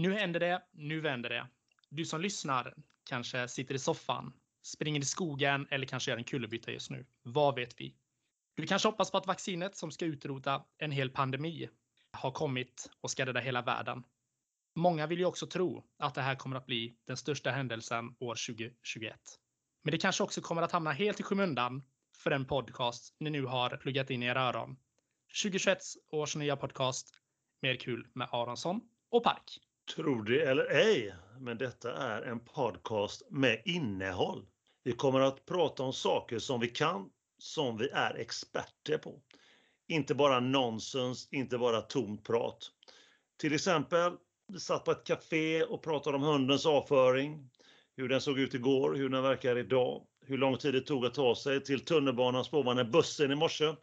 Nu 0.00 0.14
händer 0.14 0.40
det, 0.40 0.62
nu 0.72 1.00
vänder 1.00 1.30
det. 1.30 1.46
Du 1.88 2.04
som 2.04 2.20
lyssnar 2.20 2.74
kanske 3.04 3.48
sitter 3.48 3.74
i 3.74 3.78
soffan, 3.78 4.32
springer 4.62 5.00
i 5.00 5.04
skogen 5.04 5.66
eller 5.70 5.86
kanske 5.86 6.10
gör 6.10 6.18
en 6.18 6.24
kullerbytta 6.24 6.70
just 6.72 6.90
nu. 6.90 7.06
Vad 7.22 7.54
vet 7.54 7.80
vi? 7.80 7.94
Du 8.54 8.66
kanske 8.66 8.88
hoppas 8.88 9.10
på 9.10 9.18
att 9.18 9.26
vaccinet 9.26 9.76
som 9.76 9.90
ska 9.90 10.04
utrota 10.04 10.64
en 10.78 10.90
hel 10.90 11.10
pandemi 11.10 11.68
har 12.12 12.30
kommit 12.30 12.90
och 13.00 13.10
ska 13.10 13.26
rädda 13.26 13.40
hela 13.40 13.62
världen. 13.62 14.04
Många 14.74 15.06
vill 15.06 15.18
ju 15.18 15.24
också 15.24 15.46
tro 15.46 15.84
att 15.98 16.14
det 16.14 16.22
här 16.22 16.34
kommer 16.34 16.56
att 16.56 16.66
bli 16.66 16.96
den 17.04 17.16
största 17.16 17.50
händelsen 17.50 18.14
år 18.18 18.34
2021. 18.48 19.14
Men 19.82 19.92
det 19.92 19.98
kanske 19.98 20.22
också 20.22 20.40
kommer 20.40 20.62
att 20.62 20.72
hamna 20.72 20.92
helt 20.92 21.20
i 21.20 21.22
skymundan 21.22 21.82
för 22.16 22.30
den 22.30 22.46
podcast 22.46 23.14
ni 23.18 23.30
nu 23.30 23.44
har 23.44 23.76
pluggat 23.76 24.10
in 24.10 24.22
i 24.22 24.26
era 24.26 24.42
öron. 24.42 24.76
2021 25.42 25.78
års 26.10 26.36
nya 26.36 26.56
podcast 26.56 27.14
Mer 27.62 27.76
kul 27.76 28.08
med 28.14 28.28
Aronsson 28.32 28.80
och 29.10 29.24
Park. 29.24 29.60
Tror 29.94 30.22
det 30.22 30.42
eller 30.42 30.64
ej, 30.70 31.14
men 31.40 31.58
detta 31.58 31.92
är 31.92 32.22
en 32.22 32.40
podcast 32.40 33.22
med 33.30 33.62
innehåll. 33.64 34.46
Vi 34.82 34.92
kommer 34.92 35.20
att 35.20 35.46
prata 35.46 35.82
om 35.82 35.92
saker 35.92 36.38
som 36.38 36.60
vi 36.60 36.68
kan, 36.68 37.10
som 37.38 37.76
vi 37.78 37.88
är 37.88 38.14
experter 38.14 38.98
på. 38.98 39.20
Inte 39.88 40.14
bara 40.14 40.40
nonsens, 40.40 41.28
inte 41.30 41.58
bara 41.58 41.80
tomt 41.80 42.24
prat. 42.24 42.70
Till 43.40 43.54
exempel, 43.54 44.12
vi 44.48 44.60
satt 44.60 44.84
på 44.84 44.90
ett 44.90 45.04
café 45.04 45.62
och 45.62 45.82
pratade 45.82 46.16
om 46.16 46.22
hundens 46.22 46.66
avföring, 46.66 47.50
hur 47.96 48.08
den 48.08 48.20
såg 48.20 48.38
ut 48.38 48.54
igår, 48.54 48.94
hur 48.94 49.08
den 49.08 49.22
verkar 49.22 49.58
idag, 49.58 50.06
hur 50.26 50.38
lång 50.38 50.56
tid 50.56 50.74
det 50.74 50.80
tog 50.80 51.06
att 51.06 51.14
ta 51.14 51.34
sig 51.34 51.64
till 51.64 51.84
tunnelbanan, 51.84 52.44
spårvagnen, 52.44 52.90
bussen 52.90 53.32
i 53.32 53.34
morse, 53.34 53.74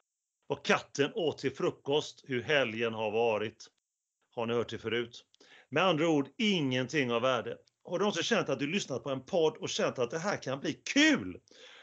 vad 0.48 0.64
katten 0.64 1.12
åt 1.16 1.38
till 1.38 1.56
frukost, 1.56 2.24
hur 2.28 2.42
helgen 2.42 2.94
har 2.94 3.12
varit. 3.12 3.68
Har 4.36 4.46
ni 4.46 4.54
hört 4.54 4.70
det 4.70 4.78
förut? 4.78 5.27
Med 5.70 5.84
andra 5.84 6.10
ord, 6.10 6.28
ingenting 6.38 7.12
av 7.12 7.22
värde. 7.22 7.58
Har 7.84 8.00
du 8.00 8.04
någonsin 8.04 8.24
känt 8.24 8.50
att 8.50 8.60
du 8.60 8.68
lyssnat 8.68 9.04
på 9.04 9.10
en 9.10 9.26
podd 9.26 9.58
och 9.58 9.70
känt 9.70 10.00
att 10.00 10.12
det 10.12 10.20
här 10.20 10.42
kan 10.42 10.59
bli 10.59 10.74
kul? 10.74 11.40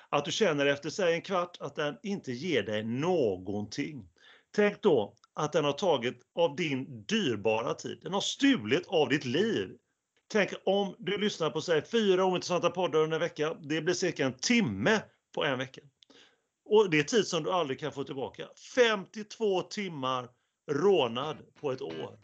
Att 0.09 0.25
du 0.25 0.33
känner 0.33 0.67
efter 0.67 0.91
sig 0.91 1.15
en 1.15 1.23
kvart 1.23 1.57
att 1.61 1.77
den 1.77 1.97
inte 2.03 2.33
ger 2.33 2.63
dig 2.63 2.85
någonting. 2.85 4.09
Tänk 4.55 4.83
då 4.83 5.15
att 5.35 5.53
den 5.53 5.65
har 5.65 5.73
tagit 5.73 6.21
av 6.35 6.57
din 6.57 7.07
dyrbara 7.07 7.75
tid. 7.75 7.99
Den 8.03 8.13
har 8.13 8.21
stulit 8.21 8.87
av 8.87 9.09
ditt 9.09 9.25
liv. 9.25 9.69
Tänk 10.29 10.51
om 10.65 10.97
du 10.99 11.19
lyssnar 11.19 11.51
på 11.51 11.61
säg 11.61 11.83
fyra 11.83 12.25
ointressanta 12.25 12.71
poddar 12.71 13.01
under 13.01 13.17
en 13.17 13.21
vecka. 13.21 13.55
Det 13.55 13.81
blir 13.81 13.95
cirka 13.95 14.27
en 14.27 14.39
timme 14.39 15.03
på 15.35 15.45
en 15.45 15.59
vecka. 15.59 15.81
Och 16.65 16.91
det 16.91 16.99
är 16.99 17.03
tid 17.03 17.27
som 17.27 17.43
du 17.43 17.53
aldrig 17.53 17.81
kan 17.81 17.93
få 17.93 18.05
tillbaka. 18.05 18.49
52 18.75 19.63
timmar 19.63 20.29
rånad 20.71 21.37
på 21.61 21.73
ett 21.73 21.83
år. 21.83 22.19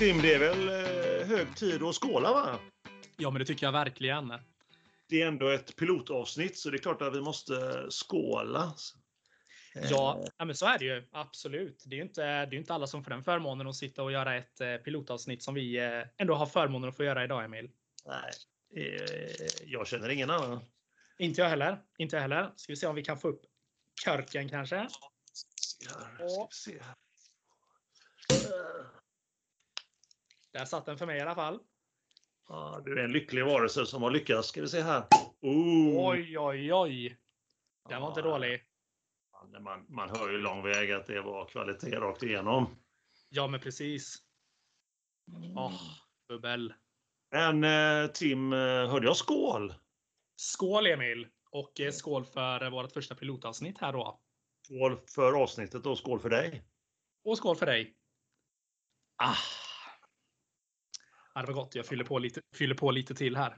Tim, 0.00 0.22
det 0.22 0.34
är 0.34 0.38
väl 0.38 0.68
eh, 0.68 1.26
hög 1.28 1.56
tid 1.56 1.82
att 1.82 1.94
skåla 1.94 2.32
va? 2.32 2.58
Ja, 3.16 3.30
men 3.30 3.38
det 3.38 3.44
tycker 3.44 3.66
jag 3.66 3.72
verkligen. 3.72 4.34
Det 5.08 5.22
är 5.22 5.26
ändå 5.26 5.48
ett 5.48 5.76
pilotavsnitt 5.76 6.58
så 6.58 6.70
det 6.70 6.76
är 6.76 6.78
klart 6.78 7.02
att 7.02 7.14
vi 7.16 7.20
måste 7.20 7.86
skåla. 7.90 8.74
Ja, 9.90 10.24
men 10.38 10.54
så 10.54 10.66
är 10.66 10.78
det 10.78 10.84
ju. 10.84 11.08
Absolut. 11.12 11.82
Det 11.86 11.94
är 11.94 11.96
ju 11.96 12.02
inte, 12.02 12.22
det 12.22 12.56
är 12.56 12.58
inte 12.58 12.74
alla 12.74 12.86
som 12.86 13.04
får 13.04 13.10
den 13.10 13.24
förmånen 13.24 13.66
att 13.66 13.76
sitta 13.76 14.02
och 14.02 14.12
göra 14.12 14.36
ett 14.36 14.60
eh, 14.60 14.76
pilotavsnitt 14.76 15.42
som 15.42 15.54
vi 15.54 15.76
eh, 15.78 16.02
ändå 16.18 16.34
har 16.34 16.46
förmånen 16.46 16.88
att 16.88 16.96
få 16.96 17.04
göra 17.04 17.24
idag, 17.24 17.44
Emil. 17.44 17.70
Nej, 18.06 18.32
jag 19.64 19.86
känner 19.86 20.08
ingen 20.08 20.30
annan. 20.30 20.60
Inte 21.18 21.40
jag 21.40 21.48
heller. 21.48 21.78
Inte 21.98 22.16
jag 22.16 22.20
heller. 22.20 22.52
Ska 22.56 22.72
vi 22.72 22.76
se 22.76 22.86
om 22.86 22.94
vi 22.94 23.04
kan 23.04 23.18
få 23.18 23.28
upp 23.28 23.42
körken 24.04 24.48
kanske. 24.48 24.88
Ska 25.32 25.86
vi 26.18 26.48
se 26.50 26.78
här. 26.82 26.94
Där 30.52 30.64
satt 30.64 30.86
den 30.86 30.98
för 30.98 31.06
mig 31.06 31.18
i 31.18 31.20
alla 31.20 31.34
fall. 31.34 31.60
Ja, 32.48 32.82
du 32.84 33.00
är 33.00 33.04
en 33.04 33.12
lycklig 33.12 33.44
varelse 33.44 33.86
som 33.86 34.02
har 34.02 34.10
lyckats. 34.10 34.48
Ska 34.48 34.60
vi 34.60 34.68
se 34.68 34.80
här. 34.80 35.02
Oh. 35.40 36.10
Oj, 36.10 36.38
oj, 36.38 36.74
oj. 36.74 37.18
Den 37.88 38.02
var 38.02 38.08
inte 38.08 38.22
dålig. 38.22 38.64
Man, 39.60 39.86
man 39.88 40.10
hör 40.10 40.30
ju 40.30 40.38
lång 40.38 40.62
väg 40.62 40.92
att 40.92 41.06
det 41.06 41.20
var 41.20 41.44
kvalitet 41.44 41.96
rakt 41.96 42.22
igenom. 42.22 42.76
Ja, 43.28 43.46
men 43.46 43.60
precis. 43.60 44.18
Åh, 45.56 45.66
oh, 45.66 45.80
bubbel. 46.28 46.74
Men 47.30 47.64
eh, 47.64 48.10
Tim, 48.10 48.52
hörde 48.52 49.06
jag 49.06 49.16
skål? 49.16 49.74
Skål 50.36 50.86
Emil! 50.86 51.28
Och 51.50 51.80
eh, 51.80 51.92
skål 51.92 52.24
för 52.24 52.70
vårt 52.70 52.92
första 52.92 53.14
pilotavsnitt 53.14 53.78
här 53.78 53.92
då. 53.92 54.20
Skål 54.66 54.98
för 55.14 55.42
avsnittet 55.42 55.86
och 55.86 55.98
skål 55.98 56.20
för 56.20 56.30
dig. 56.30 56.64
Och 57.24 57.38
skål 57.38 57.56
för 57.56 57.66
dig. 57.66 57.94
Ah. 59.16 59.36
Ja, 61.34 61.40
det 61.40 61.46
var 61.46 61.54
gott. 61.54 61.74
Jag 61.74 61.86
fyller 61.86 62.04
på 62.04 62.18
lite, 62.18 62.40
fyller 62.54 62.74
på 62.74 62.90
lite 62.90 63.14
till 63.14 63.36
här. 63.36 63.56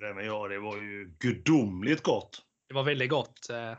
Det 0.00 0.14
med 0.14 0.26
jag. 0.26 0.50
Det 0.50 0.58
var 0.58 0.76
ju 0.76 1.16
gudomligt 1.18 2.02
gott. 2.02 2.42
Det 2.68 2.74
var 2.74 2.82
väldigt 2.82 3.10
gott. 3.10 3.50
Eh. 3.50 3.78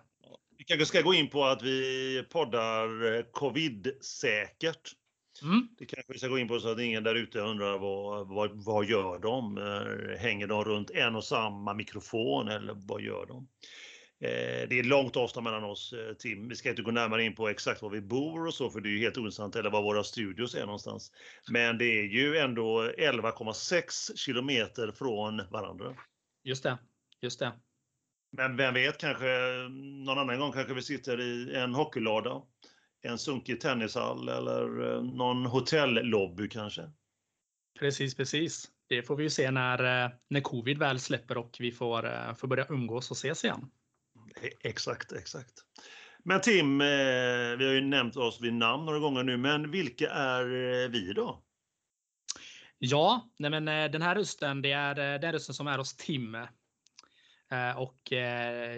Vi 0.58 0.64
kanske 0.64 0.86
ska 0.86 1.02
gå 1.02 1.14
in 1.14 1.30
på 1.30 1.46
att 1.46 1.62
vi 1.62 2.24
poddar 2.32 3.16
eh, 3.16 3.24
covid-säkert. 3.32 4.92
Mm. 5.42 5.68
Det 5.78 5.86
kanske 5.86 6.14
vi 6.14 6.20
ska 6.20 6.28
gå 6.28 6.40
in 6.40 6.48
på 6.48 6.60
så 6.60 6.72
att 6.72 6.80
ingen 6.80 7.04
där 7.04 7.16
ute 7.16 7.40
undrar 7.40 7.78
vad, 7.78 8.28
vad, 8.28 8.64
vad 8.66 8.86
gör 8.86 9.20
de? 9.20 9.58
Eh, 9.58 10.20
hänger 10.20 10.48
de 10.48 10.64
runt 10.64 10.90
en 10.90 11.16
och 11.16 11.24
samma 11.24 11.74
mikrofon 11.74 12.48
eller 12.48 12.74
vad 12.76 13.02
gör 13.02 13.26
de? 13.26 13.48
Eh, 14.20 14.70
det 14.70 14.80
är 14.80 14.84
långt 14.84 15.18
avstånd 15.18 15.44
mellan 15.44 15.64
oss, 15.64 15.94
eh, 15.94 16.14
Tim. 16.14 16.48
Vi 16.48 16.56
ska 16.56 16.70
inte 16.70 16.82
gå 16.82 16.92
närmare 16.92 17.24
in 17.24 17.36
på 17.36 17.50
exakt 17.50 17.82
var 17.82 17.90
vi 17.90 18.02
bor 18.02 18.48
och 18.48 18.54
så, 18.54 18.70
för 18.70 18.82
det 18.82 18.90
är 18.90 18.92
ju 18.92 19.00
helt 19.00 19.18
ointressant, 19.18 19.56
eller 19.56 19.70
var 19.70 19.82
våra 19.82 20.04
studios 20.04 20.56
är 20.56 20.66
någonstans. 20.66 21.12
Men 21.52 21.78
det 21.78 21.86
är 21.86 22.04
ju 22.04 22.38
ändå 22.38 22.92
11,6 22.98 24.16
kilometer 24.16 24.92
från 24.92 25.42
varandra. 25.52 25.96
Just 26.44 26.64
det, 26.64 26.78
just 27.22 27.40
det. 27.40 27.52
Men 28.38 28.58
vem 28.58 28.74
vet, 28.74 28.98
kanske 28.98 29.26
någon 30.06 30.20
annan 30.20 30.40
gång 30.40 30.52
kanske 30.52 30.74
vi 30.74 30.82
sitter 30.82 31.22
i 31.22 31.56
en 31.56 31.74
hockeylada, 31.74 32.42
en 33.02 33.18
sunkig 33.18 33.62
tennishall 33.62 34.30
eller 34.30 34.94
eh, 34.94 35.04
någon 35.04 35.46
hotellobby 35.46 36.50
kanske. 36.50 36.92
Precis, 37.80 38.16
precis. 38.16 38.72
Det 38.88 39.04
får 39.04 39.16
vi 39.16 39.24
ju 39.24 39.30
se 39.30 39.52
när, 39.52 40.12
när 40.30 40.42
covid 40.42 40.78
väl 40.78 41.00
släpper 41.00 41.38
och 41.38 41.58
vi 41.60 41.72
får, 41.72 42.34
får 42.34 42.48
börja 42.48 42.66
umgås 42.70 43.12
och 43.12 43.18
ses 43.18 43.44
igen. 43.44 43.72
E-, 44.42 44.70
exakt, 44.70 45.12
exakt. 45.12 45.54
Men 46.28 46.42
Tim, 46.42 46.82
eh, 46.82 46.88
vi 47.58 47.66
har 47.66 47.74
ju 47.74 47.82
nämnt 47.82 48.16
oss 48.16 48.42
vid 48.42 48.54
namn 48.54 48.86
några 48.86 49.00
gånger 49.00 49.24
nu, 49.24 49.38
men 49.38 49.72
vilka 49.72 50.10
är 50.10 50.42
eh, 50.42 50.90
vi 50.90 51.14
då? 51.14 51.42
Ja, 52.80 53.30
nej 53.40 53.52
men 53.52 53.68
eh, 53.68 53.92
den 53.92 54.02
här 54.02 54.16
rösten, 54.16 54.62
det 54.62 54.72
är 54.72 55.20
den 55.20 55.32
rösten 55.32 55.56
som 55.56 55.68
är 55.68 55.78
hos 55.78 55.98
Tim. 55.98 56.38
Och 57.76 58.00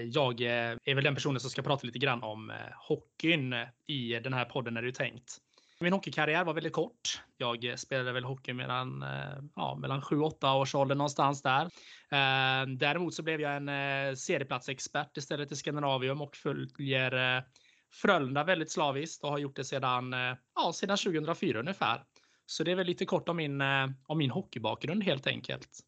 jag 0.04 0.42
är 0.42 0.96
väl 0.96 1.04
den 1.04 1.16
personen 1.16 1.40
som 1.40 1.50
ska 1.50 1.62
prata 1.62 1.88
lite 1.88 2.00
grann 2.00 2.24
om 2.24 2.54
hockeyn 2.76 3.56
i 3.88 4.20
den 4.20 4.34
här 4.34 4.46
podden 4.46 4.78
är 4.78 4.82
det 4.82 4.86
ju 4.86 4.92
tänkt. 4.92 5.38
Min 5.80 5.94
hockeykarriär 5.94 6.44
var 6.44 6.54
väldigt 6.54 6.74
kort. 6.74 7.22
Jag 7.38 7.80
spelade 7.80 8.12
väl 8.12 8.24
hockey 8.24 8.54
mellan, 8.54 9.04
eh, 9.04 9.40
ja, 9.56 9.76
mellan 9.76 10.02
7-8 10.02 10.54
års 10.54 10.76
ålder 10.76 10.96
någonstans 10.96 11.42
där. 11.42 11.66
Eh, 12.12 12.68
däremot 12.68 13.14
så 13.14 13.24
blev 13.24 13.42
jag 13.42 13.56
en 13.56 13.70
eh, 13.70 14.16
serieplatsexpert 14.16 15.18
istället 15.18 15.52
i 15.52 15.56
Skandinavium 15.56 16.22
och 16.22 16.36
följer 16.36 17.44
Frölunda 17.92 18.44
väldigt 18.44 18.72
slaviskt 18.72 19.24
och 19.24 19.30
har 19.30 19.38
gjort 19.38 19.56
det 19.56 19.64
sedan, 19.64 20.16
ja, 20.56 20.74
sedan 20.74 20.98
2004 20.98 21.60
ungefär. 21.60 22.04
Så 22.46 22.64
det 22.64 22.72
är 22.72 22.76
väl 22.76 22.88
lite 22.88 23.06
kort 23.06 23.30
om 23.30 23.38
min, 23.38 23.62
om 24.08 24.18
min 24.18 24.32
hockeybakgrund 24.32 25.04
helt 25.04 25.28
enkelt. 25.28 25.80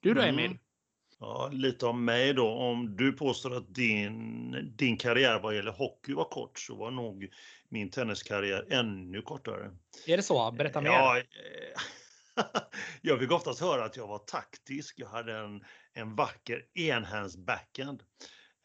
Du 0.00 0.14
då 0.14 0.22
Emil? 0.22 0.46
Mm. 0.46 0.58
Ja, 1.20 1.50
lite 1.52 1.86
om 1.86 2.04
mig 2.04 2.34
då. 2.34 2.48
Om 2.48 2.96
du 2.96 3.12
påstår 3.12 3.56
att 3.56 3.74
din, 3.74 4.72
din 4.76 4.96
karriär 4.96 5.40
vad 5.40 5.56
gäller 5.56 5.72
hockey 5.72 6.12
var 6.12 6.24
kort 6.24 6.58
så 6.58 6.76
var 6.76 6.90
nog 6.90 7.28
min 7.68 7.90
tenniskarriär 7.90 8.66
ännu 8.70 9.22
kortare. 9.22 9.70
Är 10.06 10.16
det 10.16 10.22
så? 10.22 10.50
Berätta 10.50 10.80
mer. 10.80 10.90
Ja, 10.90 11.22
jag 13.00 13.18
fick 13.18 13.30
oftast 13.30 13.60
höra 13.60 13.84
att 13.84 13.96
jag 13.96 14.06
var 14.06 14.18
taktisk. 14.18 14.98
Jag 14.98 15.08
hade 15.08 15.36
en, 15.36 15.64
en 15.92 16.14
vacker 16.14 16.64
enhands 16.74 17.36
backhand. 17.36 18.02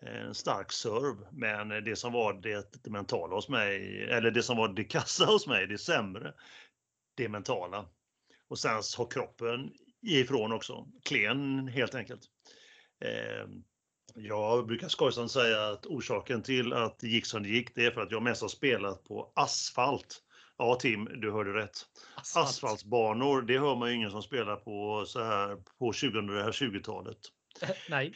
En 0.03 0.35
stark 0.35 0.71
serve, 0.71 1.27
men 1.31 1.69
det 1.69 1.95
som 1.95 2.13
var 2.13 2.33
det 2.33 2.87
mentala 2.87 3.35
hos 3.35 3.49
mig, 3.49 4.03
eller 4.03 4.31
det 4.31 4.43
som 4.43 4.57
var 4.57 4.67
det 4.67 4.83
kassa 4.83 5.25
hos 5.25 5.47
mig, 5.47 5.67
det 5.67 5.77
sämre, 5.77 6.33
det 7.15 7.29
mentala. 7.29 7.85
Och 8.47 8.59
sen 8.59 8.71
har 8.97 9.11
kroppen 9.11 9.71
ifrån 10.01 10.51
också, 10.51 10.87
klen 11.03 11.67
helt 11.67 11.95
enkelt. 11.95 12.21
Eh, 13.01 13.47
jag 14.15 14.67
brukar 14.67 14.87
skojsamt 14.87 15.31
säga 15.31 15.67
att 15.67 15.85
orsaken 15.85 16.43
till 16.43 16.73
att 16.73 16.99
det 16.99 17.07
gick 17.07 17.25
som 17.25 17.43
det 17.43 17.49
gick, 17.49 17.75
det 17.75 17.85
är 17.85 17.91
för 17.91 18.01
att 18.01 18.11
jag 18.11 18.23
mest 18.23 18.41
har 18.41 18.49
spelat 18.49 19.03
på 19.03 19.31
asfalt. 19.35 20.21
Ja 20.57 20.75
Tim, 20.75 21.05
du 21.05 21.31
hörde 21.31 21.53
rätt. 21.53 21.85
Asfalt. 22.15 22.49
Asfaltsbanor, 22.49 23.41
det 23.41 23.59
hör 23.59 23.75
man 23.75 23.89
ju 23.89 23.95
ingen 23.95 24.11
som 24.11 24.23
spelar 24.23 24.55
på 24.55 25.05
så 25.07 25.23
här 25.23 25.55
på 25.79 25.91
2020-talet. 25.91 27.17
Nej. 27.89 28.13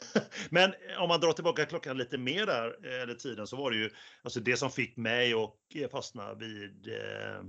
Men 0.50 0.74
om 0.98 1.08
man 1.08 1.20
drar 1.20 1.32
tillbaka 1.32 1.64
klockan 1.64 1.98
lite 1.98 2.18
mer 2.18 2.46
där, 2.46 2.86
eller 3.02 3.14
tiden, 3.14 3.46
så 3.46 3.56
var 3.56 3.70
det 3.70 3.76
ju 3.76 3.90
alltså 4.22 4.40
det 4.40 4.56
som 4.56 4.70
fick 4.70 4.96
mig 4.96 5.32
att 5.34 5.90
fastna 5.90 6.34
vid, 6.34 6.88
eh, 6.88 7.42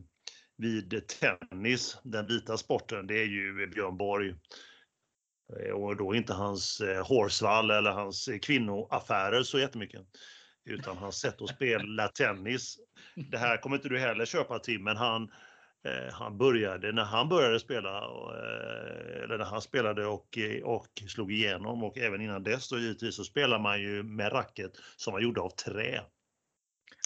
vid 0.57 1.07
tennis, 1.07 1.97
den 2.03 2.27
vita 2.27 2.57
sporten, 2.57 3.07
det 3.07 3.21
är 3.21 3.25
ju 3.25 3.67
Björn 3.67 3.97
Borg. 3.97 4.35
Eh, 5.55 5.71
och 5.71 5.97
då 5.97 6.15
inte 6.15 6.33
hans 6.33 6.81
eh, 6.81 7.05
hårsvall 7.05 7.71
eller 7.71 7.91
hans 7.91 8.27
eh, 8.27 8.39
kvinnoaffärer 8.39 9.43
så 9.43 9.59
jättemycket. 9.59 10.01
Utan 10.65 10.97
hans 10.97 11.19
sätt 11.19 11.41
att 11.41 11.49
spela 11.49 12.07
tennis. 12.07 12.79
Det 13.31 13.37
här 13.37 13.57
kommer 13.57 13.75
inte 13.75 13.89
du 13.89 13.99
heller 13.99 14.25
köpa 14.25 14.59
Tim, 14.59 14.83
men 14.83 14.97
han, 14.97 15.31
han 16.11 16.37
började, 16.37 16.91
när 16.91 17.03
han 17.03 17.29
började 17.29 17.59
spela, 17.59 17.97
eller 19.23 19.37
när 19.37 19.45
han 19.45 19.61
spelade 19.61 20.05
och, 20.05 20.37
och 20.63 20.87
slog 21.07 21.31
igenom 21.31 21.83
och 21.83 21.97
även 21.97 22.21
innan 22.21 22.43
dess 22.43 22.69
då 22.69 22.79
givetvis 22.79 23.15
så 23.15 23.23
spelar 23.23 23.59
man 23.59 23.81
ju 23.81 24.03
med 24.03 24.33
racket 24.33 24.71
som 24.95 25.13
var 25.13 25.19
gjorda 25.19 25.41
av 25.41 25.49
trä. 25.49 26.01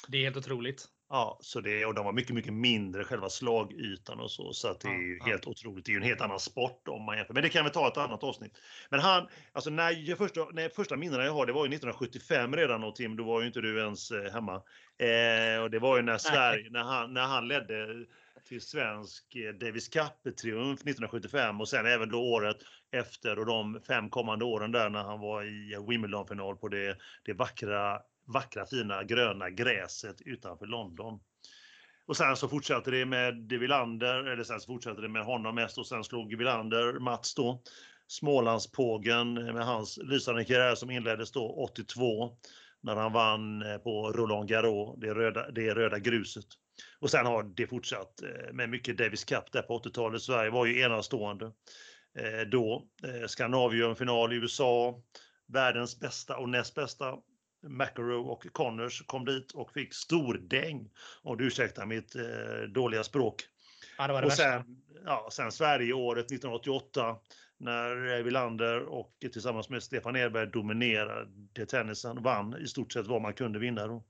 Det 0.08 0.18
är 0.18 0.24
helt 0.24 0.38
otroligt. 0.38 0.88
Ja, 1.14 1.38
så 1.42 1.62
det, 1.62 1.86
och 1.86 1.94
de 1.94 2.06
var 2.06 2.14
mycket, 2.14 2.36
mycket 2.36 2.54
mindre 2.54 3.04
själva 3.04 3.30
slagytan 3.30 4.20
och 4.20 4.32
så. 4.32 4.54
Så 4.54 4.68
att 4.68 4.80
det 4.80 4.88
är 4.88 5.02
ju 5.02 5.18
ja, 5.18 5.26
helt 5.26 5.46
ja. 5.46 5.52
otroligt. 5.52 5.86
Det 5.86 5.90
är 5.90 5.94
ju 5.94 5.98
en 5.98 6.04
helt 6.04 6.22
annan 6.22 6.40
sport 6.40 6.88
om 6.88 7.04
man 7.04 7.18
jämför. 7.18 7.34
Men 7.34 7.44
det 7.44 7.50
kan 7.50 7.66
vi 7.66 7.72
ta 7.72 7.88
ett 7.88 7.98
annat 7.98 8.24
avsnitt. 8.24 8.58
Men 8.90 9.00
han, 9.00 9.28
alltså 9.52 9.70
när 9.70 9.92
jag 9.92 10.18
första, 10.18 10.46
när 10.54 10.70
första 10.70 10.98
minnena 10.98 11.26
jag 11.26 11.34
har, 11.34 11.46
det 11.46 11.54
var 11.54 11.66
ju 11.66 11.74
1975 11.74 12.56
redan 12.56 12.84
och 12.84 12.96
Tim, 12.96 13.16
då 13.16 13.24
var 13.24 13.42
ju 13.42 13.48
inte 13.48 13.62
du 13.62 13.80
ens 13.80 14.12
eh, 14.12 14.32
hemma. 14.32 14.56
Eh, 14.98 15.64
och 15.64 15.72
det 15.72 15.80
var 15.80 15.98
ju 15.98 16.04
när 16.04 16.18
Sverige, 16.18 16.70
när 16.70 16.84
han, 16.84 17.14
när 17.14 17.26
han 17.26 17.48
ledde 17.48 18.06
till 18.48 18.62
svensk 18.62 19.36
eh, 19.36 19.54
Davis 19.54 19.90
Cup-triumf 19.90 20.74
1975 20.74 21.62
och 21.62 21.70
sen 21.70 21.86
även 21.86 22.10
då 22.10 22.20
året 22.20 22.58
efter 22.92 23.40
och 23.40 23.46
de 23.46 23.82
fem 23.88 24.10
kommande 24.10 24.46
åren 24.46 24.72
där 24.72 24.90
när 24.90 25.04
han 25.04 25.20
var 25.20 25.44
i 25.44 25.76
Wimbledon-final 25.88 26.58
på 26.58 26.68
det, 26.68 26.98
det 27.24 27.34
vackra 27.34 28.00
vackra 28.32 28.66
fina 28.66 29.04
gröna 29.04 29.50
gräset 29.50 30.22
utanför 30.22 30.66
London. 30.66 31.20
Och 32.06 32.18
sen 32.18 32.36
så 32.36 32.48
fortsatte 32.48 32.92
det 32.92 33.06
med 33.06 33.50
Villander, 33.50 34.24
eller 34.24 34.44
sen 34.44 34.60
så 34.60 34.66
fortsatte 34.66 35.02
det 35.02 35.10
med 35.10 35.26
honom 35.26 35.56
mest 35.56 35.78
och 35.78 35.88
sen 35.88 36.04
slog 36.04 36.38
Villander 36.38 37.00
Mats 37.00 37.36
då. 37.36 37.62
Smålandspågen 38.08 39.34
med 39.34 39.66
hans 39.66 39.98
lysande 39.98 40.46
karriär 40.46 40.76
som 40.76 40.92
inleddes 40.92 41.32
då 41.32 41.50
82 41.50 42.38
när 42.82 42.96
han 42.96 43.14
vann 43.14 43.62
eh, 43.62 43.78
på 43.78 44.12
Roland 44.12 44.50
Garros, 44.50 45.00
det 45.00 45.14
röda, 45.14 45.52
det 45.52 45.74
röda 45.76 46.00
gruset. 46.00 46.46
Och 47.00 47.10
sen 47.10 47.26
har 47.26 47.44
det 47.44 47.68
fortsatt 47.68 48.22
eh, 48.22 48.54
med 48.54 48.70
mycket 48.70 48.98
Davis 48.98 49.24
Cup 49.24 49.52
där 49.52 49.62
på 49.62 49.80
80-talet. 49.80 50.22
Sverige 50.22 50.52
var 50.52 50.66
ju 50.66 50.82
enastående 50.82 51.46
eh, 52.20 52.48
då. 52.52 52.88
Skandinavien-final 53.28 54.34
i 54.34 54.36
USA, 54.36 55.02
världens 55.48 56.00
bästa 56.00 56.38
och 56.38 56.50
näst 56.50 56.76
bästa 56.76 57.18
McEnroe 57.64 58.32
och 58.32 58.48
Connors 58.52 59.04
kom 59.06 59.26
dit 59.26 59.52
och 59.52 59.72
fick 59.72 59.94
stordäng. 59.94 60.90
Om 61.22 61.38
du 61.38 61.48
ursäktar 61.48 61.86
mitt 61.86 62.16
eh, 62.16 62.24
dåliga 62.74 63.04
språk. 63.04 63.44
Ja, 63.98 64.08
det 64.08 64.14
det 64.22 64.26
och 64.26 64.34
sen, 64.34 64.82
ja, 65.06 65.30
sen 65.32 65.52
Sverige 65.52 65.94
året 65.94 66.26
1988 66.26 67.16
när 67.58 68.24
Wilander 68.24 68.82
och 68.82 69.16
tillsammans 69.20 69.70
med 69.70 69.84
Stefan 69.84 70.16
Edberg 70.16 70.48
dominerade 70.48 71.66
tennisen, 71.70 72.24
vann 72.24 72.58
i 72.58 72.68
stort 72.68 72.94
sett 72.94 73.08
vad 73.08 73.22
man 73.22 73.34
kunde 73.34 73.60
vinna. 73.60 73.88
Då. 73.88 74.04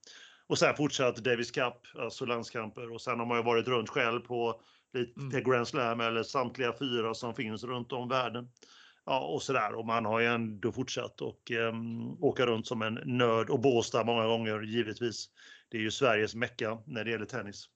Och 0.48 0.59
sen 0.59 0.75
fortsatt 0.75 1.15
Davis 1.15 1.51
Cup, 1.51 1.74
alltså 2.00 2.25
landskamper 2.25 2.94
och 2.94 3.01
sen 3.01 3.19
har 3.19 3.25
man 3.25 3.38
ju 3.38 3.44
varit 3.44 3.68
runt 3.68 3.89
själv 3.89 4.19
på 4.19 4.62
lite 4.94 5.19
mm. 5.19 5.44
Grand 5.44 5.68
Slam 5.68 6.00
eller 6.00 6.24
samtliga 6.24 6.74
fyra 6.80 7.13
som 7.13 7.36
finns 7.36 7.63
runt 7.63 7.92
om 7.92 8.09
världen 8.09 8.50
ja, 9.06 9.19
och 9.19 9.42
sådär. 9.42 9.74
Och 9.74 9.86
man 9.86 10.06
har 10.06 10.19
ju 10.19 10.25
ändå 10.25 10.71
fortsatt 10.71 11.21
och 11.21 11.51
um, 11.51 12.24
åka 12.24 12.45
runt 12.45 12.68
som 12.68 12.81
en 12.81 13.00
nörd 13.06 13.50
och 13.50 13.59
Båstad 13.59 14.03
många 14.03 14.25
gånger 14.25 14.62
givetvis. 14.62 15.30
Det 15.69 15.77
är 15.77 15.81
ju 15.81 15.92
Sveriges 15.92 16.36
mecka 16.36 16.77
när 16.86 17.03
det 17.03 17.12
gäller 17.12 17.25
tennis. 17.25 17.69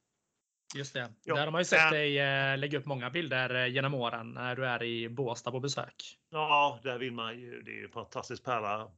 Just 0.76 0.94
det. 0.94 1.12
Ja. 1.24 1.36
Där 1.36 1.44
har 1.44 1.52
man 1.52 1.62
ju 1.62 1.66
sett 1.66 1.92
dig 1.92 2.20
äh, 2.20 2.58
lägga 2.58 2.80
upp 2.80 2.86
många 2.86 3.10
bilder 3.10 3.56
eh, 3.56 3.68
genom 3.68 3.94
åren 3.94 4.32
när 4.32 4.56
du 4.56 4.66
är 4.66 4.84
i 4.84 5.10
Båstad 5.10 5.52
på 5.52 5.60
besök. 5.60 6.18
Ja, 6.32 6.80
där 6.84 6.98
vill 6.98 7.12
man 7.12 7.40
ju. 7.40 7.62
Det 7.62 7.72
är 7.72 7.76
ju 7.76 7.86
en 7.86 7.92
fantastisk 7.92 8.44
pärla. 8.44 8.92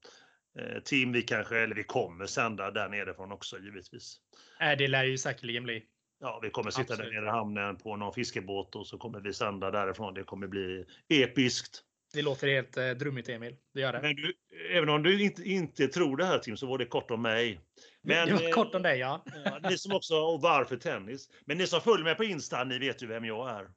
Eh, 0.59 0.81
team 0.83 1.12
vi 1.12 1.21
kanske, 1.21 1.57
eller 1.57 1.75
vi 1.75 1.83
kommer 1.83 2.25
sända 2.25 2.71
där 2.71 2.89
nerifrån 2.89 3.31
också 3.31 3.59
givetvis. 3.59 4.18
Äh, 4.59 4.77
det 4.77 4.88
lär 4.88 5.03
ju 5.03 5.18
säkerligen 5.18 5.63
bli. 5.63 5.83
Ja, 6.19 6.39
vi 6.44 6.50
kommer 6.50 6.71
sitta 6.71 6.94
Absolut. 6.94 7.13
där 7.13 7.21
nere 7.21 7.29
i 7.29 7.31
hamnen 7.31 7.77
på 7.77 7.95
någon 7.95 8.13
fiskebåt 8.13 8.75
och 8.75 8.88
så 8.88 8.97
kommer 8.97 9.19
vi 9.19 9.33
sända 9.33 9.71
därifrån. 9.71 10.13
Det 10.13 10.24
kommer 10.24 10.47
bli 10.47 10.85
episkt. 11.09 11.83
Det 12.13 12.21
låter 12.21 12.48
helt 12.48 12.77
eh, 12.77 12.89
drummigt 12.89 13.30
Emil. 13.30 13.56
Det 13.74 13.81
gör 13.81 13.94
det. 13.94 14.01
Men 14.01 14.15
du, 14.15 14.33
även 14.71 14.89
om 14.89 15.04
du 15.04 15.24
inte, 15.24 15.44
inte 15.44 15.88
tror 15.88 16.18
det 16.18 16.25
här 16.25 16.39
Tim 16.39 16.57
så 16.57 16.68
var 16.68 16.77
det 16.77 16.86
kort 16.86 17.12
om 17.12 17.21
mig. 17.21 17.59
Men, 18.01 18.27
det 18.27 18.33
var 18.33 18.51
kort 18.51 18.75
om 18.75 18.81
dig 18.81 19.00
ja. 19.00 19.25
ja 19.45 19.69
ni 19.69 19.77
som 19.77 19.95
också, 19.95 20.15
och 20.15 20.42
varför 20.42 20.77
tennis? 20.77 21.30
Men 21.45 21.57
ni 21.57 21.68
som 21.68 21.81
följer 21.81 22.04
mig 22.04 22.15
på 22.15 22.24
Insta, 22.24 22.63
ni 22.63 22.80
vet 22.80 23.04
ju 23.04 23.07
vem 23.07 23.25
jag 23.25 23.50
är. 23.50 23.68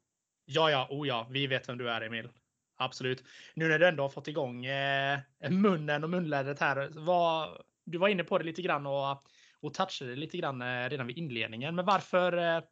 Ja, 0.44 0.70
ja, 0.70 0.86
oh 0.90 1.08
ja, 1.08 1.28
vi 1.30 1.46
vet 1.46 1.68
vem 1.68 1.78
du 1.78 1.90
är 1.90 2.00
Emil. 2.00 2.28
Absolut. 2.76 3.24
Nu 3.54 3.68
när 3.68 3.78
du 3.78 3.86
ändå 3.86 4.04
har 4.04 4.08
fått 4.08 4.28
igång 4.28 4.66
eh, 4.66 5.18
munnen 5.50 6.04
och 6.04 6.10
munlädret 6.10 6.60
här. 6.60 6.90
Var, 6.94 7.62
du 7.84 7.98
var 7.98 8.08
inne 8.08 8.24
på 8.24 8.38
det 8.38 8.44
lite 8.44 8.62
grann 8.62 8.86
och, 8.86 9.24
och 9.60 9.74
touchade 9.74 10.16
lite 10.16 10.38
grann 10.38 10.62
eh, 10.62 10.88
redan 10.88 11.06
vid 11.06 11.18
inledningen. 11.18 11.74
Men 11.74 11.84
varför, 11.84 12.56
eh, 12.56 12.62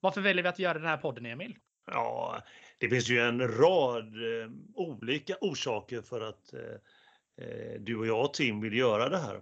varför 0.00 0.20
väljer 0.20 0.42
vi 0.42 0.48
att 0.48 0.58
göra 0.58 0.78
den 0.78 0.88
här 0.88 0.96
podden 0.96 1.26
Emil? 1.26 1.56
Ja, 1.86 2.42
det 2.82 2.88
finns 2.88 3.10
ju 3.10 3.20
en 3.20 3.48
rad 3.48 4.06
eh, 4.06 4.50
olika 4.74 5.36
orsaker 5.40 6.02
för 6.02 6.20
att 6.20 6.54
eh, 6.54 7.46
eh 7.46 7.80
du 7.80 7.96
och 7.96 8.06
jag 8.06 8.34
Tim 8.34 8.60
vill 8.60 8.76
göra 8.76 9.08
det 9.08 9.18
här. 9.18 9.34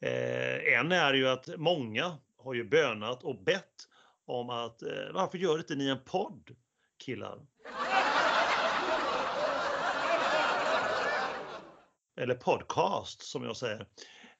Eh, 0.00 0.78
en 0.78 0.92
är 0.92 1.14
ju 1.14 1.28
att 1.28 1.48
många 1.56 2.18
har 2.38 2.54
ju 2.54 2.64
bönat 2.64 3.24
och 3.24 3.44
bett 3.44 3.74
om 4.26 4.50
att 4.50 4.82
eh, 4.82 5.12
varför 5.14 5.38
gör 5.38 5.58
inte 5.58 5.74
ni 5.74 5.88
en 5.88 6.04
podd 6.04 6.50
killar? 7.04 7.38
Eller 12.20 12.34
podcast 12.34 13.22
som 13.22 13.44
jag 13.44 13.56
säger. 13.56 13.86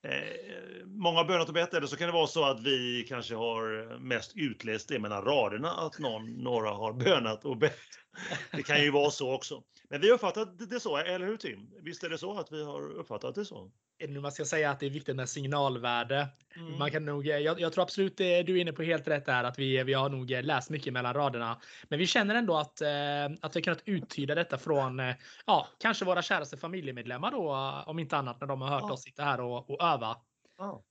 Eh, 0.02 0.84
många 0.84 1.18
har 1.18 1.24
bönat 1.24 1.48
och 1.48 1.54
bett, 1.54 1.74
eller 1.74 1.86
så 1.86 1.96
kan 1.96 2.06
det 2.06 2.12
vara 2.12 2.26
så 2.26 2.44
att 2.44 2.60
vi 2.60 3.06
kanske 3.08 3.34
har 3.34 3.98
mest 3.98 4.32
utläst 4.34 4.88
det 4.88 4.98
mellan 4.98 5.24
raderna, 5.24 5.70
att 5.70 5.98
någon, 5.98 6.32
några 6.32 6.70
har 6.70 6.92
bönat 6.92 7.44
och 7.44 7.56
bett. 7.56 8.05
Det 8.52 8.62
kan 8.62 8.82
ju 8.82 8.90
vara 8.90 9.10
så 9.10 9.34
också. 9.34 9.62
Men 9.88 10.00
vi 10.00 10.08
har 10.08 10.14
uppfattat 10.14 10.70
det 10.70 10.80
så, 10.80 10.96
eller 10.96 11.26
hur 11.26 11.36
Tim? 11.36 11.70
Visst 11.80 12.04
är 12.04 12.08
det 12.08 12.18
så 12.18 12.38
att 12.38 12.52
vi 12.52 12.64
har 12.64 12.90
uppfattat 12.90 13.34
det 13.34 13.44
så? 13.44 13.70
Nu 14.08 14.20
måste 14.20 14.40
jag 14.40 14.46
säga 14.46 14.70
att 14.70 14.80
det 14.80 14.86
är 14.86 14.90
viktigt 14.90 15.16
med 15.16 15.28
signalvärde. 15.28 16.28
Mm. 16.56 16.78
Man 16.78 16.90
kan 16.90 17.04
nog, 17.04 17.26
jag, 17.26 17.60
jag, 17.60 17.72
tror 17.72 17.82
absolut 17.82 18.16
du 18.16 18.24
är 18.24 18.56
inne 18.56 18.72
på 18.72 18.82
helt 18.82 19.08
rätt 19.08 19.26
där 19.26 19.44
att 19.44 19.58
vi, 19.58 19.82
vi 19.82 19.94
har 19.94 20.08
nog 20.08 20.30
läst 20.30 20.70
mycket 20.70 20.92
mellan 20.92 21.14
raderna. 21.14 21.60
Men 21.88 21.98
vi 21.98 22.06
känner 22.06 22.34
ändå 22.34 22.56
att, 22.56 22.80
eh, 22.80 23.26
att 23.40 23.56
vi 23.56 23.62
kunnat 23.62 23.82
uttyda 23.84 24.34
detta 24.34 24.58
från 24.58 25.00
eh, 25.00 25.14
ja, 25.46 25.68
kanske 25.78 26.04
våra 26.04 26.22
käraste 26.22 26.56
familjemedlemmar 26.56 27.30
då, 27.30 27.52
om 27.86 27.98
inte 27.98 28.16
annat 28.16 28.40
när 28.40 28.46
de 28.46 28.60
har 28.60 28.68
hört 28.68 28.84
ja. 28.86 28.92
oss 28.92 29.02
sitta 29.02 29.24
här 29.24 29.40
och, 29.40 29.70
och 29.70 29.82
öva. 29.82 30.16
Ja. 30.58 30.82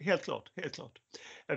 Helt 0.00 0.24
klart, 0.24 0.52
helt 0.56 0.74
klart. 0.74 0.92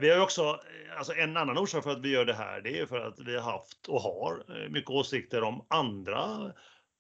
Vi 0.02 0.10
har 0.10 0.20
också, 0.20 0.60
alltså 0.98 1.14
en 1.14 1.38
annan 1.38 1.58
orsak 1.58 1.84
för 1.84 1.92
att 1.92 2.02
vi 2.02 2.10
gör 2.10 2.26
det 2.26 2.34
här, 2.34 2.62
det 2.62 2.80
är 2.80 2.86
för 2.86 3.00
att 3.00 3.20
vi 3.20 3.36
har 3.36 3.52
haft 3.52 3.88
och 3.88 4.02
har 4.02 4.44
eh, 4.50 4.70
mycket 4.70 4.90
åsikter 4.90 5.44
om 5.44 5.66
andra 5.70 6.52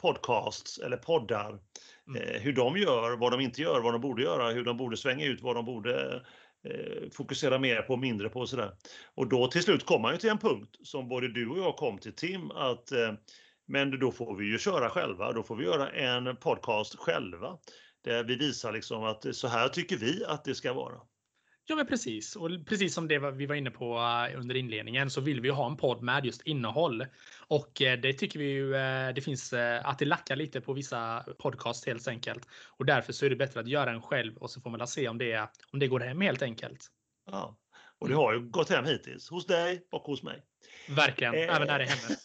podcasts 0.02 0.78
eller 0.78 0.98
poddar. 0.98 1.60
Mm. 2.08 2.22
Eh, 2.22 2.42
hur 2.42 2.54
de 2.54 2.78
gör, 2.78 3.18
vad 3.18 3.32
de 3.32 3.42
inte 3.42 3.62
gör, 3.62 3.82
vad 3.82 3.94
de 3.94 4.02
borde 4.02 4.24
göra, 4.24 4.50
hur 4.50 4.64
de 4.64 4.78
borde 4.78 4.98
svänga 4.98 5.26
ut, 5.26 5.42
vad 5.42 5.56
de 5.56 5.66
borde 5.66 6.24
eh, 6.68 7.10
fokusera 7.14 7.60
mer 7.60 7.82
på, 7.82 7.98
mindre 7.98 8.30
på 8.30 8.40
och 8.40 8.50
sådär. 8.50 8.72
Och 9.16 9.28
då 9.28 9.48
till 9.48 9.64
slut 9.64 9.86
kommer 9.86 10.02
man 10.02 10.12
ju 10.12 10.18
till 10.18 10.30
en 10.30 10.38
punkt 10.38 10.76
som 10.84 11.10
både 11.10 11.28
du 11.28 11.50
och 11.50 11.60
jag 11.60 11.76
kom 11.76 11.98
till 11.98 12.16
Tim, 12.16 12.52
att 12.52 12.92
eh, 12.92 13.14
men 13.66 14.00
då 14.00 14.12
får 14.12 14.36
vi 14.36 14.46
ju 14.46 14.58
köra 14.58 14.90
själva, 14.90 15.32
då 15.32 15.44
får 15.44 15.56
vi 15.56 15.66
göra 15.66 15.90
en 15.90 16.36
podcast 16.36 16.96
själva. 16.96 17.58
Där 18.04 18.24
vi 18.24 18.36
visar 18.36 18.72
liksom 18.72 19.04
att 19.04 19.36
så 19.36 19.48
här 19.48 19.70
tycker 19.70 19.98
vi 19.98 20.26
att 20.26 20.46
det 20.46 20.56
ska 20.56 20.74
vara. 20.74 20.96
Ja, 21.66 21.76
men 21.76 21.86
precis. 21.86 22.36
Och 22.36 22.50
precis 22.66 22.94
som 22.94 23.08
det 23.08 23.20
vi 23.32 23.46
var 23.46 23.56
inne 23.56 23.72
på 23.72 23.98
eh, 23.98 24.40
under 24.40 24.56
inledningen 24.56 25.10
så 25.10 25.22
vill 25.22 25.42
vi 25.42 25.50
ha 25.50 25.68
en 25.72 25.78
podd 25.78 26.02
med 26.04 26.26
just 26.26 26.42
innehåll. 26.42 27.06
Och 27.48 27.82
eh, 27.82 28.00
det 28.00 28.14
tycker 28.14 28.40
vi 28.40 28.46
ju 28.46 28.72
det 29.16 29.24
finns 29.24 29.54
att 29.84 30.00
det 30.00 30.06
lackar 30.06 30.36
lite 30.36 30.62
på 30.62 30.74
vissa 30.74 31.26
podcast 31.40 31.86
helt 31.86 32.08
enkelt. 32.08 32.48
Och 32.78 32.86
därför 32.86 33.14
så 33.14 33.26
är 33.26 33.30
det 33.30 33.36
bättre 33.36 33.60
att 33.60 33.68
göra 33.68 33.92
en 33.92 34.02
själv 34.02 34.38
och 34.38 34.50
så 34.50 34.62
får 34.62 34.70
man 34.70 34.88
se 34.88 35.08
om 35.08 35.18
det, 35.18 35.50
om 35.72 35.80
det 35.80 35.88
går 35.88 36.00
hem 36.00 36.22
helt 36.22 36.42
enkelt. 36.42 36.88
Ja, 37.26 37.58
och 38.00 38.10
det 38.10 38.16
har 38.16 38.34
ju 38.34 38.40
gått 38.40 38.70
hem 38.70 38.86
hittills 38.86 39.30
hos 39.30 39.46
dig 39.46 39.88
och 39.92 40.02
hos 40.02 40.24
mig. 40.24 40.44
Verkligen, 40.90 41.34
eh. 41.34 41.56
även 41.56 41.70
här 41.70 41.80
i 41.80 41.86
hemmet. 41.86 42.20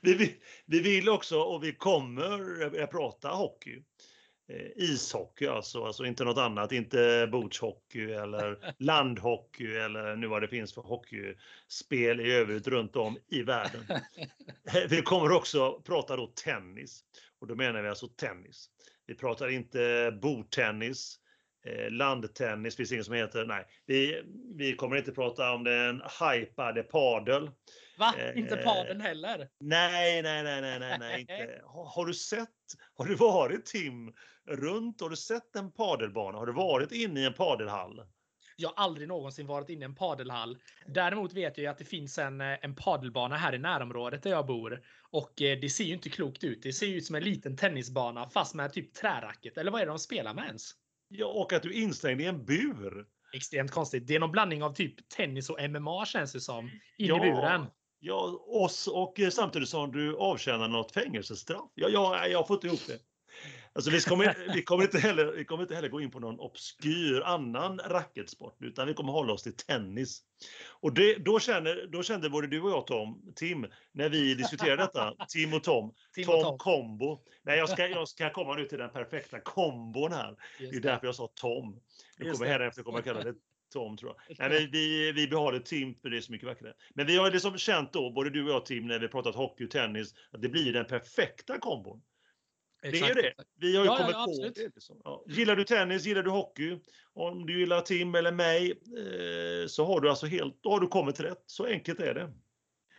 vi, 0.00 0.40
vi 0.66 0.80
vill 0.80 1.08
också 1.08 1.38
och 1.38 1.64
vi 1.64 1.72
kommer 1.72 2.86
prata 2.86 3.28
hockey. 3.28 3.82
Eh, 4.48 4.70
ishockey 4.76 5.46
alltså, 5.46 5.84
alltså 5.84 6.04
inte 6.04 6.24
något 6.24 6.38
annat, 6.38 6.72
inte 6.72 7.28
beachhockey 7.32 8.12
eller 8.12 8.74
landhockey 8.78 9.76
eller 9.76 10.16
nu 10.16 10.26
vad 10.26 10.42
det 10.42 10.48
finns 10.48 10.74
för 10.74 10.82
hockeyspel 10.82 12.20
i 12.20 12.32
övrigt 12.32 12.68
runt 12.68 12.96
om 12.96 13.18
i 13.28 13.42
världen. 13.42 13.84
Eh, 14.74 14.88
vi 14.90 15.02
kommer 15.02 15.32
också 15.32 15.80
prata 15.80 16.16
då 16.16 16.26
tennis 16.26 17.04
och 17.40 17.46
då 17.46 17.54
menar 17.54 17.82
vi 17.82 17.88
alltså 17.88 18.08
tennis. 18.08 18.70
Vi 19.06 19.14
pratar 19.14 19.48
inte 19.48 20.12
bordtennis, 20.22 21.18
eh, 21.66 21.90
landtennis, 21.90 22.76
finns 22.76 22.92
inget 22.92 23.04
som 23.04 23.14
heter, 23.14 23.44
nej. 23.44 23.66
Vi, 23.86 24.22
vi 24.54 24.76
kommer 24.76 24.96
inte 24.96 25.12
prata 25.12 25.52
om 25.52 25.64
den 25.64 26.02
hypade 26.20 26.82
padel. 26.82 27.50
Va? 27.98 28.14
Inte 28.34 28.56
padeln 28.56 29.00
heller? 29.00 29.48
Nej, 29.60 30.22
nej, 30.22 30.42
nej, 30.42 30.60
nej, 30.60 30.98
nej, 30.98 31.20
inte. 31.20 31.60
Har, 31.64 32.06
du 32.06 32.14
sett, 32.14 32.48
har 32.96 33.04
du 33.04 33.14
varit 33.14 33.66
Tim 33.66 34.12
runt, 34.46 35.00
har 35.00 35.10
du 35.10 35.16
sett 35.16 35.56
en 35.56 35.72
padelbana? 35.72 36.38
Har 36.38 36.46
du 36.46 36.52
varit 36.52 36.92
inne 36.92 37.20
i 37.20 37.24
en 37.24 37.34
padelhall? 37.34 38.02
Jag 38.56 38.68
har 38.68 38.84
aldrig 38.84 39.08
någonsin 39.08 39.46
varit 39.46 39.68
inne 39.68 39.80
i 39.80 39.84
en 39.84 39.94
padelhall. 39.94 40.58
Däremot 40.86 41.32
vet 41.32 41.58
jag 41.58 41.66
att 41.66 41.78
det 41.78 41.84
finns 41.84 42.18
en, 42.18 42.40
eh, 42.40 42.56
en 42.62 42.74
padelbana 42.74 43.36
här 43.36 43.54
i 43.54 43.58
närområdet 43.58 44.22
där 44.22 44.30
jag 44.30 44.46
bor. 44.46 44.82
Och 45.10 45.42
eh, 45.42 45.60
det 45.60 45.68
ser 45.68 45.84
ju 45.84 45.94
inte 45.94 46.08
klokt 46.08 46.44
ut. 46.44 46.62
Det 46.62 46.72
ser 46.72 46.86
ut 46.86 47.04
som 47.04 47.14
en 47.14 47.24
liten 47.24 47.56
tennisbana 47.56 48.28
fast 48.28 48.54
med 48.54 48.72
typ 48.72 48.94
träracket. 48.94 49.58
Eller 49.58 49.70
vad 49.70 49.80
är 49.80 49.86
det 49.86 49.92
de 49.92 49.98
spelar 49.98 50.34
med 50.34 50.46
ens? 50.46 50.70
Ja, 51.08 51.26
och 51.26 51.52
att 51.52 51.62
du 51.62 51.68
är 51.68 51.82
instängd 51.82 52.20
i 52.20 52.24
en 52.24 52.44
bur. 52.44 53.06
Extremt 53.34 53.70
konstigt. 53.70 54.06
Det 54.06 54.14
är 54.14 54.20
någon 54.20 54.32
blandning 54.32 54.62
av 54.62 54.74
typ 54.74 55.08
tennis 55.08 55.50
och 55.50 55.70
MMA 55.70 56.06
känns 56.06 56.32
det 56.32 56.40
som. 56.40 56.64
In 56.64 57.06
ja, 57.06 57.16
i 57.16 57.30
buren. 57.30 57.66
Ja, 57.98 58.44
oss 58.46 58.86
och 58.86 59.20
eh, 59.20 59.30
samtidigt 59.30 59.68
som 59.68 59.92
du 59.92 60.16
avtjänar 60.16 60.68
något 60.68 60.92
fängelsestraff. 60.92 61.70
Ja, 61.74 61.88
ja, 61.88 62.26
jag 62.26 62.38
har 62.38 62.46
fått 62.46 62.64
ihop 62.64 62.80
det. 62.86 63.00
Alltså, 63.76 63.90
vi, 63.90 64.00
kommer, 64.00 64.54
vi, 64.54 64.62
kommer 64.62 64.84
inte 64.84 64.98
heller, 64.98 65.32
vi 65.32 65.44
kommer 65.44 65.62
inte 65.62 65.74
heller 65.74 65.88
gå 65.88 66.00
in 66.00 66.10
på 66.10 66.20
någon 66.20 66.40
obskyr 66.40 67.20
annan 67.20 67.78
racketsport, 67.78 68.56
utan 68.60 68.86
vi 68.86 68.94
kommer 68.94 69.12
hålla 69.12 69.32
oss 69.32 69.42
till 69.42 69.56
tennis. 69.56 70.22
Och 70.80 70.92
det, 70.94 71.14
då, 71.14 71.40
känner, 71.40 71.86
då 71.92 72.02
kände 72.02 72.30
både 72.30 72.46
du 72.46 72.60
och 72.60 72.70
jag 72.70 72.86
Tom, 72.86 73.32
Tim, 73.34 73.66
när 73.92 74.08
vi 74.08 74.34
diskuterade 74.34 74.82
detta, 74.82 75.14
Tim 75.28 75.54
och 75.54 75.64
Tom, 75.64 75.94
Tim 76.14 76.24
Tom, 76.24 76.42
Tom 76.42 76.58
kombo. 76.58 77.22
Nej, 77.42 77.58
jag 77.58 77.68
ska, 77.68 77.88
jag 77.88 78.08
ska 78.08 78.30
komma 78.30 78.54
nu 78.54 78.64
till 78.64 78.78
den 78.78 78.90
perfekta 78.90 79.40
kombon 79.40 80.12
här. 80.12 80.36
Just 80.60 80.72
det 80.72 80.78
är 80.78 80.82
därför 80.82 81.06
jag 81.06 81.14
sa 81.14 81.28
Tom. 81.34 81.80
Nu 82.18 82.30
kommer 82.30 82.46
härefter 82.46 82.82
kommer 82.82 82.98
jag 82.98 83.04
kalla 83.04 83.24
det 83.24 83.34
Tom 83.72 83.96
tror 83.96 84.14
jag. 84.26 84.50
Nej, 84.50 84.68
vi, 84.72 85.12
vi 85.12 85.28
behåller 85.28 85.60
Tim 85.60 85.94
för 85.94 86.10
det 86.10 86.16
är 86.16 86.20
så 86.20 86.32
mycket 86.32 86.48
vackrare. 86.48 86.74
Men 86.94 87.06
vi 87.06 87.16
har 87.16 87.30
liksom 87.30 87.58
känt 87.58 87.92
då, 87.92 88.10
både 88.10 88.30
du 88.30 88.44
och 88.44 88.50
jag 88.50 88.66
Tim, 88.66 88.86
när 88.86 88.98
vi 88.98 89.08
pratat 89.08 89.34
hockey 89.34 89.64
och 89.66 89.70
tennis, 89.70 90.14
att 90.30 90.42
det 90.42 90.48
blir 90.48 90.72
den 90.72 90.84
perfekta 90.84 91.58
kombon. 91.58 92.02
Det 92.82 92.98
är 92.98 93.14
det. 93.14 93.34
Vi 93.60 93.76
har 93.76 93.84
ju 93.84 93.90
ja, 93.90 93.96
kommit 93.96 94.12
ja, 94.12 94.24
på 94.24 94.60
det. 94.60 94.74
Liksom. 94.74 95.00
Ja. 95.04 95.24
Gillar 95.26 95.56
du 95.56 95.64
tennis, 95.64 96.06
gillar 96.06 96.22
du 96.22 96.30
hockey, 96.30 96.78
om 97.12 97.46
du 97.46 97.58
gillar 97.58 97.80
Tim 97.80 98.14
eller 98.14 98.32
mig, 98.32 98.70
eh, 98.70 99.66
så 99.66 99.84
har 99.84 100.00
du 100.00 100.10
alltså 100.10 100.26
helt, 100.26 100.62
då 100.62 100.70
har 100.70 100.80
du 100.80 100.86
kommit 100.86 101.20
rätt. 101.20 101.42
Så 101.46 101.66
enkelt 101.66 102.00
är 102.00 102.14
det. 102.14 102.32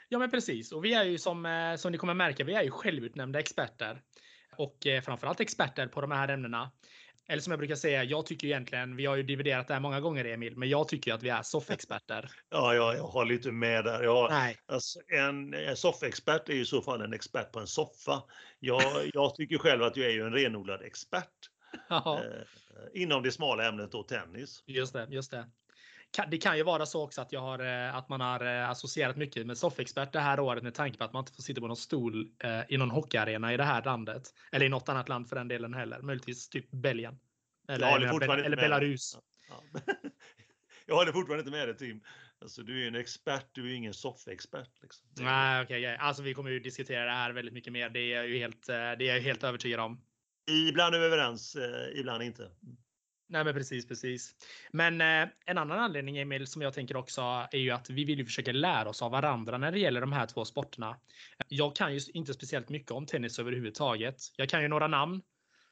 Ja, 0.10 0.20
men 0.20 0.32
precis. 0.32 0.72
Och 0.72 0.86
vi 0.86 0.94
är 0.94 1.04
ju 1.04 1.18
som, 1.18 1.46
eh, 1.46 1.76
som 1.76 1.92
ni 1.92 1.98
kommer 1.98 2.14
märka, 2.14 2.44
vi 2.44 2.54
är 2.54 2.64
ju 2.64 2.72
självutnämnda 2.72 3.40
experter. 3.40 4.02
Och 4.58 4.88
eh, 4.88 5.02
framförallt 5.02 5.40
experter 5.40 5.88
på 5.88 6.02
de 6.02 6.12
här 6.12 6.28
ämnena. 6.28 6.72
Eller 7.28 7.42
som 7.42 7.52
jag 7.52 7.60
brukar 7.60 7.76
säga, 7.76 8.04
jag 8.04 8.26
tycker 8.26 8.48
egentligen, 8.48 8.96
vi 8.96 9.06
har 9.06 9.16
ju 9.16 9.24
dividerat 9.24 9.68
det 9.68 9.74
här 9.74 9.82
många 9.82 10.00
gånger 10.00 10.26
Emil, 10.26 10.58
men 10.58 10.70
jag 10.70 10.88
tycker 10.88 11.14
att 11.14 11.24
vi 11.24 11.30
är 11.30 11.42
soffexperter. 11.42 12.32
Ja, 12.50 12.76
ja, 12.76 12.96
jag 12.96 13.04
har 13.04 13.26
lite 13.26 13.52
med 13.52 13.84
där. 13.84 14.04
Jag, 14.04 14.32
Nej. 14.32 14.58
Alltså, 14.66 15.00
en, 15.08 15.54
en 15.54 15.78
soffexpert 15.78 16.50
är 16.50 16.54
ju 16.54 16.62
i 16.62 16.66
så 16.66 16.82
fall 16.82 17.02
en 17.02 17.14
expert 17.14 17.52
på 17.52 17.60
en 17.60 17.68
soffa. 17.68 18.24
Jag, 18.60 18.82
jag 19.14 19.36
tycker 19.36 19.58
själv 19.58 19.84
att 19.84 19.98
jag 19.98 20.08
är 20.08 20.12
ju 20.12 20.22
en 20.22 20.34
renodlad 20.34 20.82
expert. 20.82 21.30
eh, 21.90 23.02
inom 23.02 23.24
det 23.24 23.32
smala 23.32 23.68
ämnet 23.68 23.92
då 23.92 24.04
tennis. 24.04 24.64
Just 24.66 24.94
det, 24.94 25.08
just 25.10 25.32
det. 25.32 25.46
Det 26.28 26.38
kan 26.38 26.58
ju 26.58 26.64
vara 26.64 26.86
så 26.86 27.04
också 27.04 27.22
att, 27.22 27.32
jag 27.32 27.42
har, 27.42 27.60
eh, 27.60 27.96
att 27.96 28.10
man 28.10 28.22
har 28.22 28.46
eh, 28.46 28.70
associerat 28.70 29.18
mycket 29.18 29.48
med 29.48 29.58
soffexpert 29.58 30.14
det 30.14 30.20
här 30.20 30.40
året 30.40 30.64
med 30.64 30.74
tanke 30.74 30.98
på 30.98 31.04
att 31.04 31.14
man 31.14 31.22
inte 31.22 31.34
får 31.34 31.44
sitta 31.44 31.62
på 31.62 31.68
någon 31.68 31.78
stol 31.78 32.28
eh, 32.44 32.62
i 32.70 32.78
någon 32.78 32.92
hockeyarena 32.92 33.54
i 33.54 33.58
det 33.58 33.64
här 33.64 33.84
landet. 33.84 34.24
Eller 34.52 34.66
i 34.66 34.70
något 34.70 34.90
annat 34.90 35.10
land 35.10 35.30
för 35.30 35.36
den 35.36 35.48
delen 35.48 35.74
heller. 35.74 36.02
Möjligtvis 36.02 36.50
typ 36.50 36.72
Belgien. 36.72 37.20
Eller, 37.68 37.96
eller, 37.96 38.38
eller 38.38 38.58
Belarus. 38.58 39.18
Ja, 39.50 39.64
ja. 39.74 39.94
jag 40.86 40.96
håller 40.96 41.12
fortfarande 41.12 41.42
inte 41.42 41.52
med 41.52 41.68
dig 41.68 41.78
Tim. 41.78 42.02
Alltså, 42.42 42.64
du 42.64 42.84
är 42.84 42.88
en 42.88 42.96
expert, 42.96 43.50
du 43.52 43.72
är 43.72 43.76
ingen 43.76 43.94
soffexpert. 43.94 44.82
Liksom. 44.82 45.08
Nej, 45.20 45.64
okej. 45.64 45.82
Okay, 45.82 45.96
alltså, 45.96 46.24
vi 46.24 46.34
kommer 46.34 46.50
ju 46.50 46.60
diskutera 46.60 47.06
det 47.06 47.12
här 47.12 47.32
väldigt 47.32 47.54
mycket 47.54 47.74
mer. 47.74 47.90
Det 47.90 48.00
är 48.00 48.16
jag 48.16 48.28
ju 48.28 48.38
helt, 48.38 48.68
det 48.68 48.74
är 48.74 49.02
jag 49.16 49.22
helt 49.22 49.44
övertygad 49.44 49.80
om. 49.80 50.02
Ibland 50.70 50.96
är 50.96 51.00
vi 51.00 51.06
överens, 51.06 51.58
ibland 51.96 52.24
inte. 52.24 52.52
Nej, 53.30 53.44
men 53.44 53.54
precis, 53.54 53.88
precis. 53.88 54.36
Men 54.72 55.02
eh, 55.02 55.30
en 55.46 55.58
annan 55.58 55.80
anledning 55.80 56.18
Emil 56.18 56.48
som 56.48 56.62
jag 56.62 56.74
tänker 56.74 56.96
också 56.96 57.22
är 57.52 57.58
ju 57.58 57.72
att 57.72 57.90
vi 57.90 58.04
vill 58.04 58.20
ju 58.20 58.26
försöka 58.26 58.52
lära 58.52 58.90
oss 58.90 59.02
av 59.02 59.12
varandra 59.12 59.58
när 59.58 59.72
det 59.72 59.80
gäller 59.80 60.02
de 60.02 60.12
här 60.12 60.26
två 60.26 60.46
sporterna. 60.46 60.98
Jag 61.48 61.76
kan 61.76 61.94
ju 61.94 62.00
inte 62.14 62.34
speciellt 62.34 62.70
mycket 62.70 62.92
om 62.92 63.06
tennis 63.06 63.40
överhuvudtaget. 63.40 64.16
Jag 64.36 64.50
kan 64.50 64.62
ju 64.62 64.68
några 64.68 64.88
namn 64.88 65.22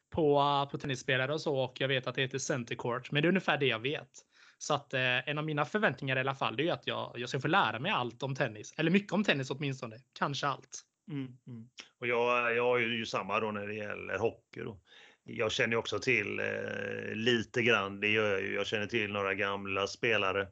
på, 0.10 0.68
på 0.72 0.78
tennisspelare 0.78 1.34
och 1.34 1.42
så 1.42 1.58
och 1.58 1.82
jag 1.82 1.88
vet 1.88 2.08
att 2.08 2.16
det 2.16 2.22
heter 2.22 2.38
center 2.38 2.76
court, 2.76 3.12
men 3.12 3.22
det 3.22 3.26
är 3.26 3.30
ungefär 3.30 3.58
det 3.58 3.66
jag 3.66 3.80
vet. 3.80 4.10
Så 4.58 4.74
att 4.74 4.94
eh, 4.94 5.30
en 5.30 5.38
av 5.38 5.46
mina 5.46 5.66
förväntningar 5.66 6.18
i 6.18 6.20
alla 6.20 6.36
fall, 6.36 6.56
det 6.56 6.64
är 6.64 6.66
ju 6.66 6.72
att 6.72 6.88
jag, 6.88 7.12
jag 7.16 7.30
ska 7.30 7.40
få 7.40 7.48
lära 7.48 7.80
mig 7.80 7.92
allt 7.92 8.24
om 8.24 8.36
tennis. 8.36 8.74
Eller 8.78 8.92
mycket 8.92 9.14
om 9.14 9.24
tennis 9.24 9.52
åtminstone. 9.52 9.98
Kanske 10.20 10.48
allt. 10.48 10.82
Mm, 11.12 11.38
mm. 11.48 11.70
Och 12.00 12.08
jag, 12.08 12.56
jag 12.56 12.84
är 12.84 12.88
ju 12.88 13.06
samma 13.06 13.40
då 13.40 13.52
när 13.52 13.68
det 13.68 13.76
gäller 13.76 14.18
hockey. 14.18 14.62
Då 14.62 14.80
jag 15.26 15.52
känner 15.52 15.76
också 15.76 16.00
till 16.00 16.40
eh, 16.40 17.16
lite 17.16 17.62
grann, 17.62 18.00
det 18.00 18.08
gör 18.08 18.32
jag 18.32 18.42
ju. 18.42 18.54
Jag 18.54 18.68
känner 18.68 18.88
till 18.88 19.12
några 19.12 19.34
gamla 19.34 19.88
spelare. 19.88 20.48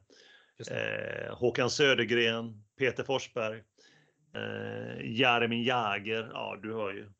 Eh, 0.70 1.34
Håkan 1.34 1.70
Södergren, 1.70 2.64
Peter 2.78 3.04
Forsberg, 3.04 3.62
eh, 4.34 5.10
Jaromir 5.20 5.66
Jagr. 5.66 6.30
Ja, 6.32 6.58
du 6.62 6.72
hör 6.72 6.92
ju. 6.92 7.12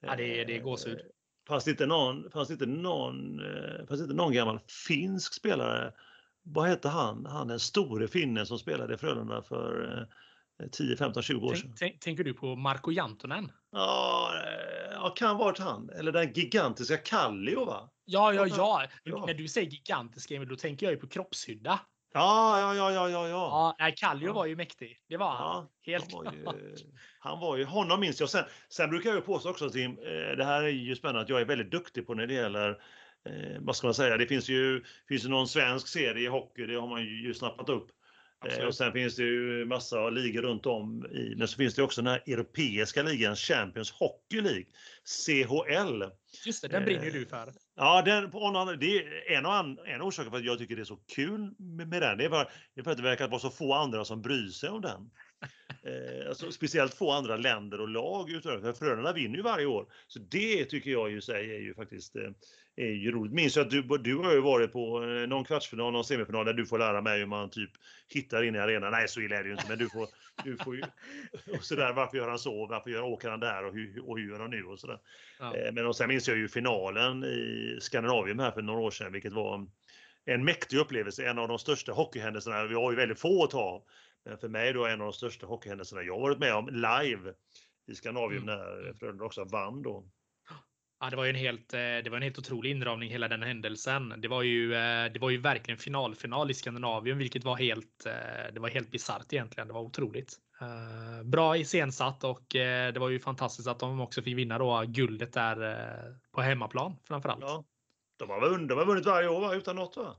Ja, 0.00 0.16
det 0.16 0.44
det 0.44 0.56
är 0.56 0.60
gåshud. 0.60 0.98
Eh, 0.98 1.04
fanns 1.48 1.64
det 1.64 1.70
inte 1.70 1.86
någon, 1.86 2.30
fanns 2.30 2.50
inte 2.50 2.66
någon, 2.66 3.40
eh, 3.40 3.86
fanns 3.88 4.00
inte 4.00 4.14
någon 4.14 4.32
gammal 4.32 4.60
finsk 4.86 5.34
spelare? 5.34 5.92
Vad 6.42 6.68
hette 6.68 6.88
han? 6.88 7.26
Han 7.26 7.48
den 7.48 7.60
store 7.60 8.08
finnen 8.08 8.46
som 8.46 8.58
spelade 8.58 8.94
i 8.94 8.96
Frölunda 8.96 9.42
för 9.42 9.98
eh, 10.62 10.68
10, 10.72 10.96
15, 10.96 11.22
20 11.22 11.46
år 11.46 11.54
sedan. 11.54 11.74
Tänk, 11.78 12.00
tänker 12.00 12.24
du 12.24 12.34
på 12.34 12.56
Marko 12.56 12.90
Jantonen? 12.90 13.52
Ja, 13.70 14.32
ja, 15.04 15.10
kan 15.10 15.36
varit 15.36 15.58
han. 15.58 15.90
Eller 15.90 16.12
den 16.12 16.32
gigantiska 16.32 16.96
Kallio 16.96 17.64
va? 17.64 17.90
Ja, 18.04 18.32
ja, 18.32 18.46
ja. 18.46 18.86
ja. 19.02 19.26
När 19.26 19.34
du 19.34 19.48
säger 19.48 19.70
gigantiska, 19.70 20.44
då 20.44 20.56
tänker 20.56 20.86
jag 20.86 20.92
ju 20.92 21.00
på 21.00 21.08
kroppshydda. 21.08 21.80
Ja, 22.14 22.60
ja, 22.60 22.74
ja, 22.74 22.92
ja, 22.92 23.10
ja. 23.10 23.28
ja. 23.28 23.76
ja 23.78 23.92
Kallio 23.96 24.26
ja. 24.26 24.32
var 24.32 24.46
ju 24.46 24.56
mäktig. 24.56 24.98
Det 25.08 25.16
var 25.16 25.30
han. 25.30 25.68
Helt 25.82 26.12
han 26.12 26.44
var, 26.44 26.54
ju, 26.54 26.76
han 27.18 27.40
var 27.40 27.56
ju, 27.56 27.64
honom 27.64 28.00
minns 28.00 28.20
jag. 28.20 28.30
Sen, 28.30 28.44
sen 28.68 28.90
brukar 28.90 29.10
jag 29.10 29.26
påstå 29.26 29.50
också 29.50 29.70
Tim, 29.70 29.90
eh, 29.90 30.36
det 30.36 30.44
här 30.44 30.62
är 30.62 30.68
ju 30.68 30.96
spännande, 30.96 31.20
att 31.20 31.28
jag 31.28 31.40
är 31.40 31.44
väldigt 31.44 31.70
duktig 31.70 32.06
på 32.06 32.14
när 32.14 32.26
det 32.26 32.34
gäller 32.34 32.70
eh, 33.28 33.60
vad 33.60 33.76
ska 33.76 33.86
man 33.86 33.94
säga? 33.94 34.16
Det 34.16 34.26
finns 34.26 34.48
ju, 34.48 34.84
finns 35.08 35.24
ju 35.24 35.28
någon 35.28 35.48
svensk 35.48 35.88
serie 35.88 36.24
i 36.24 36.26
hockey, 36.26 36.66
det 36.66 36.74
har 36.74 36.88
man 36.88 37.02
ju 37.02 37.34
snappat 37.34 37.68
upp. 37.68 37.90
Absolut. 38.44 38.68
Och 38.68 38.74
sen 38.74 38.92
finns 38.92 39.16
det 39.16 39.22
ju 39.22 39.64
massa 39.64 40.10
ligor 40.10 40.42
runt 40.42 40.66
om 40.66 41.06
i, 41.06 41.34
men 41.36 41.48
så 41.48 41.56
finns 41.56 41.74
det 41.74 41.82
också 41.82 42.02
den 42.02 42.12
här 42.12 42.22
europeiska 42.26 43.02
ligan, 43.02 43.36
Champions 43.36 43.90
Hockey 43.90 44.40
League, 44.40 44.64
CHL. 45.04 46.02
Just 46.46 46.62
det, 46.62 46.68
den 46.68 46.84
brinner 46.84 47.10
du 47.10 47.26
för. 47.26 47.52
Ja, 47.76 48.02
den, 48.02 48.30
det 48.80 48.96
är 48.96 49.36
en 49.36 49.46
av, 49.46 49.78
en 49.86 50.02
orsaker 50.02 50.30
för 50.30 50.38
att 50.38 50.44
jag 50.44 50.58
tycker 50.58 50.76
det 50.76 50.82
är 50.82 50.84
så 50.84 51.00
kul 51.14 51.54
med, 51.58 52.02
den. 52.02 52.18
Det 52.18 52.24
är, 52.24 52.28
för, 52.28 52.50
det 52.74 52.80
är 52.80 52.84
för 52.84 52.90
att 52.90 52.96
det 52.96 53.02
verkar 53.02 53.28
vara 53.28 53.40
så 53.40 53.50
få 53.50 53.74
andra 53.74 54.04
som 54.04 54.22
bryr 54.22 54.48
sig 54.48 54.68
om 54.68 54.80
den. 54.80 55.10
Eh, 55.86 56.28
alltså, 56.28 56.50
speciellt 56.52 56.94
få 56.94 57.10
andra 57.10 57.36
länder 57.36 57.80
och 57.80 57.88
lag 57.88 58.30
utöver, 58.30 58.60
för 58.60 58.72
Frölunda 58.72 59.12
vinner 59.12 59.36
ju 59.36 59.42
varje 59.42 59.66
år. 59.66 59.86
Så 60.06 60.18
det 60.18 60.64
tycker 60.64 60.90
jag 60.90 61.10
ju 61.10 61.20
sig 61.20 61.56
är 61.56 61.60
ju 61.60 61.74
faktiskt 61.74 62.16
eh, 62.16 62.30
är 62.76 62.92
ju 62.92 63.10
roligt. 63.10 63.32
Minns 63.32 63.56
att 63.56 63.70
du, 63.70 63.82
du 63.82 64.16
har 64.16 64.32
ju 64.32 64.40
varit 64.40 64.72
på 64.72 65.02
eh, 65.02 65.28
någon 65.28 65.44
kvartsfinal, 65.44 65.92
någon 65.92 66.04
semifinal 66.04 66.46
där 66.46 66.52
du 66.52 66.66
får 66.66 66.78
lära 66.78 67.00
mig 67.00 67.18
hur 67.18 67.26
man 67.26 67.50
typ 67.50 67.70
hittar 68.08 68.42
in 68.42 68.54
i 68.54 68.58
arenan. 68.58 68.92
Nej, 68.92 69.08
så 69.08 69.20
illa 69.20 69.36
är 69.36 69.42
det 69.42 69.48
ju 69.48 69.54
inte, 69.54 69.68
men 69.68 69.78
du 69.78 69.88
får, 69.88 70.08
du 70.44 70.56
får 70.56 70.76
ju... 70.76 70.82
Och 71.56 71.64
sådär, 71.64 71.92
varför 71.92 72.16
gör 72.16 72.28
han 72.28 72.38
så? 72.38 72.66
Varför 72.66 72.90
gör, 72.90 73.02
åker 73.02 73.30
han 73.30 73.40
där? 73.40 73.64
Och 73.64 73.74
hur, 73.74 74.08
och 74.08 74.18
hur 74.18 74.30
gör 74.30 74.40
han 74.40 74.50
nu? 74.50 74.64
Och 74.64 74.80
sådär. 74.80 74.98
Ja. 75.38 75.56
Eh, 75.56 75.72
men 75.72 75.86
och 75.86 75.96
sen 75.96 76.08
minns 76.08 76.28
jag 76.28 76.36
ju 76.36 76.48
finalen 76.48 77.24
i 77.24 77.78
Skandinavien 77.80 78.40
här 78.40 78.50
för 78.50 78.62
några 78.62 78.80
år 78.80 78.90
sedan, 78.90 79.12
vilket 79.12 79.32
var 79.32 79.66
en 80.24 80.44
mäktig 80.44 80.78
upplevelse, 80.78 81.26
en 81.26 81.38
av 81.38 81.48
de 81.48 81.58
största 81.58 81.92
hockeyhändelserna. 81.92 82.64
Vi 82.64 82.74
har 82.74 82.90
ju 82.90 82.96
väldigt 82.96 83.20
få 83.20 83.44
att 83.44 83.50
ta. 83.50 83.84
Men 84.24 84.38
för 84.38 84.48
mig 84.48 84.72
då 84.72 84.86
en 84.86 85.00
av 85.00 85.06
de 85.06 85.12
största 85.12 85.46
hockeyhändelserna 85.46 86.02
jag 86.02 86.20
varit 86.20 86.38
med 86.38 86.54
om 86.54 86.68
live 86.68 87.34
i 87.86 87.94
Skandinavien 87.94 88.42
mm. 88.42 88.56
när 88.56 88.92
Frölunda 88.92 89.24
också 89.24 89.44
vann 89.44 89.82
då. 89.82 90.04
Ja, 91.04 91.10
det 91.10 91.16
var 91.16 91.24
ju 91.24 91.30
en 91.30 91.36
helt, 91.36 91.74
eh, 91.74 91.78
det 91.78 92.08
var 92.10 92.16
en 92.16 92.22
helt 92.22 92.38
otrolig 92.38 92.70
inramning 92.70 93.10
hela 93.10 93.28
den 93.28 93.42
händelsen. 93.42 94.14
Det 94.18 94.28
var 94.28 94.42
ju, 94.42 94.74
eh, 94.74 95.12
det 95.12 95.18
var 95.18 95.30
ju 95.30 95.38
verkligen 95.40 95.78
finalfinal 95.78 96.50
i 96.50 96.54
Skandinavien, 96.54 97.18
vilket 97.18 97.44
var 97.44 97.56
helt, 97.56 98.06
eh, 98.06 98.52
det 98.52 98.60
var 98.60 98.68
helt 98.68 98.90
bisarrt 98.90 99.32
egentligen. 99.32 99.68
Det 99.68 99.74
var 99.74 99.80
otroligt. 99.80 100.38
Bra 101.24 101.56
iscensatt 101.56 102.24
och 102.24 102.46
det 102.50 102.98
var 102.98 103.08
ju 103.08 103.18
fantastiskt 103.20 103.68
att 103.68 103.78
de 103.78 104.00
också 104.00 104.22
fick 104.22 104.36
vinna 104.36 104.58
då 104.58 104.84
guldet 104.86 105.32
där 105.32 105.56
på 106.32 106.40
hemmaplan 106.40 106.96
framförallt. 107.08 107.40
Ja, 107.40 107.64
de 108.18 108.30
har, 108.30 108.68
de 108.68 108.78
har 108.78 108.86
vunnit 108.86 109.06
varje 109.06 109.28
år 109.28 109.40
va? 109.40 109.54
utan 109.54 109.76
något 109.76 109.96
va? 109.96 110.16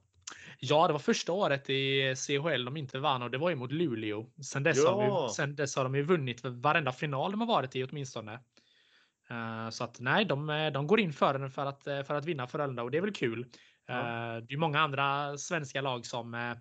Ja, 0.60 0.88
det 0.88 0.94
var 0.94 1.00
första 1.00 1.32
året 1.32 1.70
i 1.70 2.16
CHL 2.16 2.66
de 2.66 2.78
inte 2.78 3.00
vann 3.00 3.22
och 3.22 3.32
det 3.32 3.38
var 3.38 3.50
ju 3.50 3.56
mot 3.56 3.72
Luleå. 3.72 4.26
Sen 4.44 4.64
dess, 4.64 4.78
ja. 4.78 4.92
har, 4.92 5.28
vi, 5.28 5.34
sen 5.34 5.56
dess 5.56 5.76
har 5.76 5.84
de 5.84 5.96
ju 5.96 6.04
vunnit 6.04 6.46
varenda 6.46 6.92
final 6.92 7.32
de 7.32 7.40
har 7.40 7.48
varit 7.48 7.76
i 7.76 7.84
åtminstone. 7.84 8.40
Uh, 9.32 9.70
så 9.70 9.84
att 9.84 10.00
nej, 10.00 10.26
de, 10.26 10.70
de 10.74 10.88
går 10.88 11.00
in 11.00 11.14
för 11.14 11.34
den 11.40 11.52
för 11.52 11.66
att, 11.66 11.84
för 11.84 12.14
att 12.14 12.26
vinna 12.26 12.48
Frölunda 12.48 12.84
och 12.84 12.92
det 12.92 12.98
är 12.98 13.02
väl 13.02 13.14
kul. 13.14 13.46
Ja. 13.88 13.96
Det 14.48 14.54
är 14.54 14.58
många 14.58 14.80
andra 14.80 15.38
svenska 15.38 15.82
lag 15.82 16.06
som, 16.06 16.56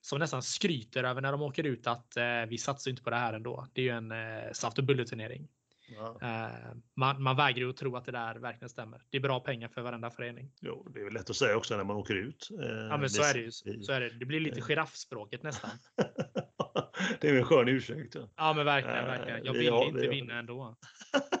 som 0.00 0.18
nästan 0.18 0.42
skryter 0.42 1.04
över 1.04 1.20
när 1.20 1.32
de 1.32 1.42
åker 1.42 1.64
ut 1.64 1.86
att 1.86 2.12
vi 2.48 2.58
satsar 2.58 2.90
inte 2.90 3.02
på 3.02 3.10
det 3.10 3.16
här 3.16 3.32
ändå. 3.32 3.66
Det 3.72 3.80
är 3.80 3.84
ju 3.84 3.90
en 3.90 4.12
saft 4.54 4.78
och 4.78 4.84
bulleturnering. 4.84 5.48
Ja. 5.88 6.50
Man, 6.96 7.22
man 7.22 7.36
vägrar 7.36 7.58
ju 7.58 7.70
att 7.70 7.76
tro 7.76 7.96
att 7.96 8.04
det 8.04 8.12
där 8.12 8.34
verkligen 8.34 8.68
stämmer. 8.68 9.02
Det 9.10 9.16
är 9.16 9.20
bra 9.20 9.40
pengar 9.40 9.68
för 9.68 9.80
varenda 9.80 10.10
förening. 10.10 10.50
Jo, 10.60 10.88
det 10.94 11.00
är 11.00 11.04
väl 11.04 11.12
lätt 11.12 11.30
att 11.30 11.36
säga 11.36 11.56
också 11.56 11.76
när 11.76 11.84
man 11.84 11.96
åker 11.96 12.14
ut. 12.14 12.48
Ja, 12.90 12.96
men 12.96 13.10
så 13.10 13.22
är 13.22 13.34
det 13.34 13.40
ju. 13.40 13.50
Så 13.82 13.92
är 13.92 14.00
det. 14.00 14.18
det 14.18 14.24
blir 14.24 14.40
lite 14.40 14.60
giraffspråket 14.60 15.42
nästan. 15.42 15.70
det 17.20 17.28
är 17.28 17.34
en 17.34 17.44
skön 17.44 17.68
ursäkt. 17.68 18.14
Ja, 18.14 18.28
ja 18.36 18.52
men 18.52 18.64
verkligen, 18.64 19.04
verkligen. 19.04 19.44
Jag 19.44 19.52
vill 19.52 19.96
inte 19.96 20.08
vinna 20.08 20.38
ändå. 20.38 20.76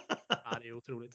ja, 0.52 0.58
det 0.62 0.68
är 0.68 0.72
otroligt. 0.72 1.14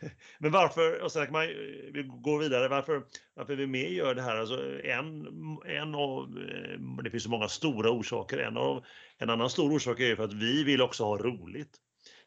Men 0.38 0.50
varför, 0.50 1.02
och 1.02 1.12
sen 1.12 1.24
kan 1.24 1.32
man 1.32 1.46
vi 1.92 2.02
går 2.22 2.38
vidare, 2.38 2.68
varför, 2.68 3.02
varför 3.34 3.56
vi 3.56 3.66
med 3.66 3.92
gör 3.92 4.14
det 4.14 4.22
här? 4.22 4.36
Alltså 4.36 4.80
en, 4.84 5.26
en 5.66 5.94
av, 5.94 6.22
eh, 6.22 7.02
det 7.04 7.10
finns 7.10 7.22
så 7.22 7.30
många 7.30 7.48
stora 7.48 7.90
orsaker. 7.90 8.38
En, 8.38 8.56
av, 8.56 8.84
en 9.18 9.30
annan 9.30 9.50
stor 9.50 9.72
orsak 9.72 10.00
är 10.00 10.16
för 10.16 10.24
att 10.24 10.32
vi 10.32 10.64
vill 10.64 10.82
också 10.82 11.04
ha 11.04 11.18
roligt. 11.18 11.76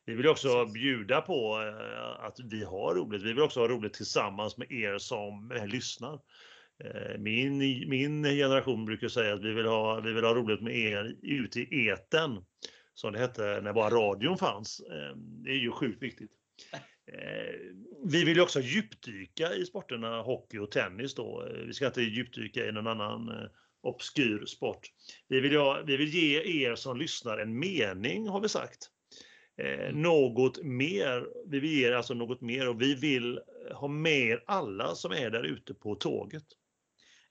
Vi 0.05 0.15
vill 0.15 0.27
också 0.27 0.65
bjuda 0.65 1.21
på 1.21 1.61
eh, 1.61 2.25
att 2.25 2.39
vi 2.39 2.63
har 2.63 2.95
roligt. 2.95 3.21
Vi 3.21 3.33
vill 3.33 3.43
också 3.43 3.59
ha 3.59 3.67
roligt 3.67 3.93
tillsammans 3.93 4.57
med 4.57 4.71
er 4.71 4.97
som 4.97 5.51
lyssnar. 5.65 6.19
Eh, 6.83 7.17
min, 7.19 7.57
min 7.89 8.23
generation 8.23 8.85
brukar 8.85 9.07
säga 9.07 9.33
att 9.33 9.43
vi 9.43 9.53
vill, 9.53 9.65
ha, 9.65 10.00
vi 10.00 10.13
vill 10.13 10.23
ha 10.23 10.35
roligt 10.35 10.61
med 10.61 10.75
er 10.75 11.15
ute 11.21 11.59
i 11.59 11.88
eten 11.88 12.31
som 13.01 13.13
det 13.13 13.20
hette 13.20 13.62
när 13.62 13.74
bara 13.74 13.89
radion 13.89 14.38
fanns. 14.38 14.81
Det 15.43 15.51
är 15.51 15.58
ju 15.58 15.72
sjukt 15.72 16.03
viktigt. 16.03 16.31
Eh, 17.13 17.55
vi 18.05 18.24
vill 18.24 18.39
också 18.39 18.60
djupdyka 18.60 19.53
i 19.53 19.65
sporterna 19.65 20.22
hockey 20.22 20.58
och 20.58 20.72
tennis 20.72 21.15
då. 21.15 21.48
Eh, 21.48 21.65
vi 21.65 21.74
ska 21.74 21.88
inte 21.88 22.01
djupdyka 22.01 22.65
i 22.65 22.72
någon 22.72 22.88
annan 22.88 23.29
eh, 23.29 23.50
obskyr 23.81 24.46
sport. 24.46 24.88
Vi 25.27 25.39
vill, 25.39 25.51
ja, 25.53 25.84
vi 25.86 25.98
vill 25.98 26.10
ge 26.10 26.63
er 26.65 26.75
som 26.75 26.98
lyssnar 26.98 27.38
en 27.38 27.60
mening 27.60 28.27
har 28.27 28.41
vi 28.41 28.50
sagt. 28.50 28.89
Eh, 29.58 29.93
något 29.93 30.63
mer. 30.63 31.27
Vi 31.48 31.60
vill 31.60 31.72
ge 31.72 31.88
er 31.88 31.91
alltså 31.91 32.13
något 32.13 32.41
mer 32.41 32.70
och 32.70 32.81
vi 32.81 32.96
vill 32.96 33.39
ha 33.74 33.88
med 33.88 34.27
er 34.27 34.43
alla 34.48 34.96
som 34.96 35.12
är 35.12 35.29
där 35.29 35.43
ute 35.43 35.74
på 35.74 35.96
tåget. 35.96 36.46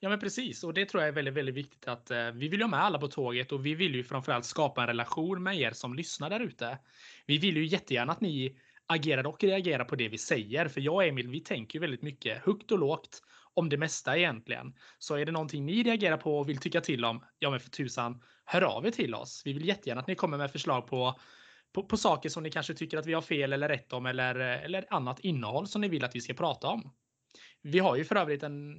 Ja, 0.02 0.09
men 0.09 0.21
precis. 0.21 0.64
Och 0.64 0.75
det 0.75 0.87
tror 0.87 1.02
jag 1.02 1.09
är 1.09 1.12
väldigt, 1.12 1.35
väldigt 1.35 1.54
viktigt 1.54 1.88
att 1.88 2.11
eh, 2.11 2.30
vi 2.30 2.49
vill 2.49 2.62
ha 2.62 2.69
med 2.69 2.80
alla 2.80 2.99
på 2.99 3.09
tåget 3.09 3.52
och 3.52 3.66
vi 3.66 3.75
vill 3.75 3.95
ju 3.95 4.04
framförallt 4.04 4.45
skapa 4.45 4.80
en 4.80 4.87
relation 4.87 5.42
med 5.42 5.59
er 5.59 5.71
som 5.71 5.95
lyssnar 5.95 6.30
där 6.30 6.40
ute. 6.40 6.78
Vi 7.26 7.38
vill 7.38 7.57
ju 7.57 7.66
jättegärna 7.66 8.12
att 8.12 8.21
ni 8.21 8.59
agerar 8.87 9.26
och 9.26 9.45
reagerar 9.45 9.85
på 9.85 9.97
det 9.97 10.09
vi 10.09 10.19
säger. 10.19 10.69
För 10.69 10.80
jag 10.80 10.95
och 10.95 11.04
Emil, 11.04 11.28
vi 11.28 11.40
tänker 11.40 11.78
ju 11.78 11.80
väldigt 11.80 12.02
mycket 12.02 12.45
högt 12.45 12.73
och 12.73 12.78
lågt 12.78 13.23
om 13.54 13.69
det 13.69 13.76
mesta 13.76 14.19
egentligen. 14.19 14.75
Så 14.99 15.14
är 15.14 15.26
det 15.26 15.32
någonting 15.32 15.67
ni 15.67 15.82
reagerar 15.82 16.17
på 16.17 16.39
och 16.39 16.49
vill 16.49 16.58
tycka 16.58 16.80
till 16.80 17.04
om, 17.04 17.25
ja 17.39 17.50
men 17.50 17.60
för 17.60 17.71
tusan, 17.71 18.23
hör 18.45 18.63
av 18.63 18.86
er 18.86 18.91
till 18.91 19.15
oss. 19.15 19.43
Vi 19.45 19.52
vill 19.52 19.69
jättegärna 19.69 20.00
att 20.00 20.06
ni 20.06 20.15
kommer 20.15 20.39
med 20.39 20.50
förslag 20.50 20.86
på, 20.86 21.21
på, 21.73 21.82
på 21.82 21.97
saker 21.97 22.28
som 22.28 22.43
ni 22.43 22.50
kanske 22.50 22.75
tycker 22.75 22.99
att 22.99 23.06
vi 23.06 23.13
har 23.13 23.23
fel 23.23 23.52
eller 23.52 23.69
rätt 23.69 23.93
om 23.93 24.06
eller, 24.06 24.41
eh, 24.41 24.65
eller 24.65 24.84
annat 24.91 25.21
innehåll 25.21 25.67
som 25.67 25.80
ni 25.80 25.89
vill 25.89 26.04
att 26.04 26.17
vi 26.17 26.21
ska 26.21 26.34
prata 26.34 26.69
om. 26.69 26.93
Vi 27.63 27.78
har 27.78 27.97
ju 27.97 28.04
för 28.04 28.17
övrigt 28.17 28.43
en, 28.43 28.76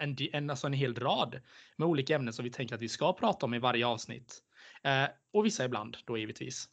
en, 0.00 0.16
en, 0.32 0.50
alltså 0.50 0.66
en 0.66 0.72
hel 0.72 0.94
rad 0.94 1.40
med 1.76 1.88
olika 1.88 2.14
ämnen 2.14 2.32
som 2.32 2.44
vi 2.44 2.50
tänker 2.50 2.74
att 2.74 2.82
vi 2.82 2.88
ska 2.88 3.12
prata 3.12 3.46
om 3.46 3.54
i 3.54 3.58
varje 3.58 3.86
avsnitt. 3.86 4.42
Eh, 4.82 5.04
och 5.32 5.46
vissa 5.46 5.64
ibland 5.64 5.96
då 6.04 6.18
givetvis. 6.18 6.68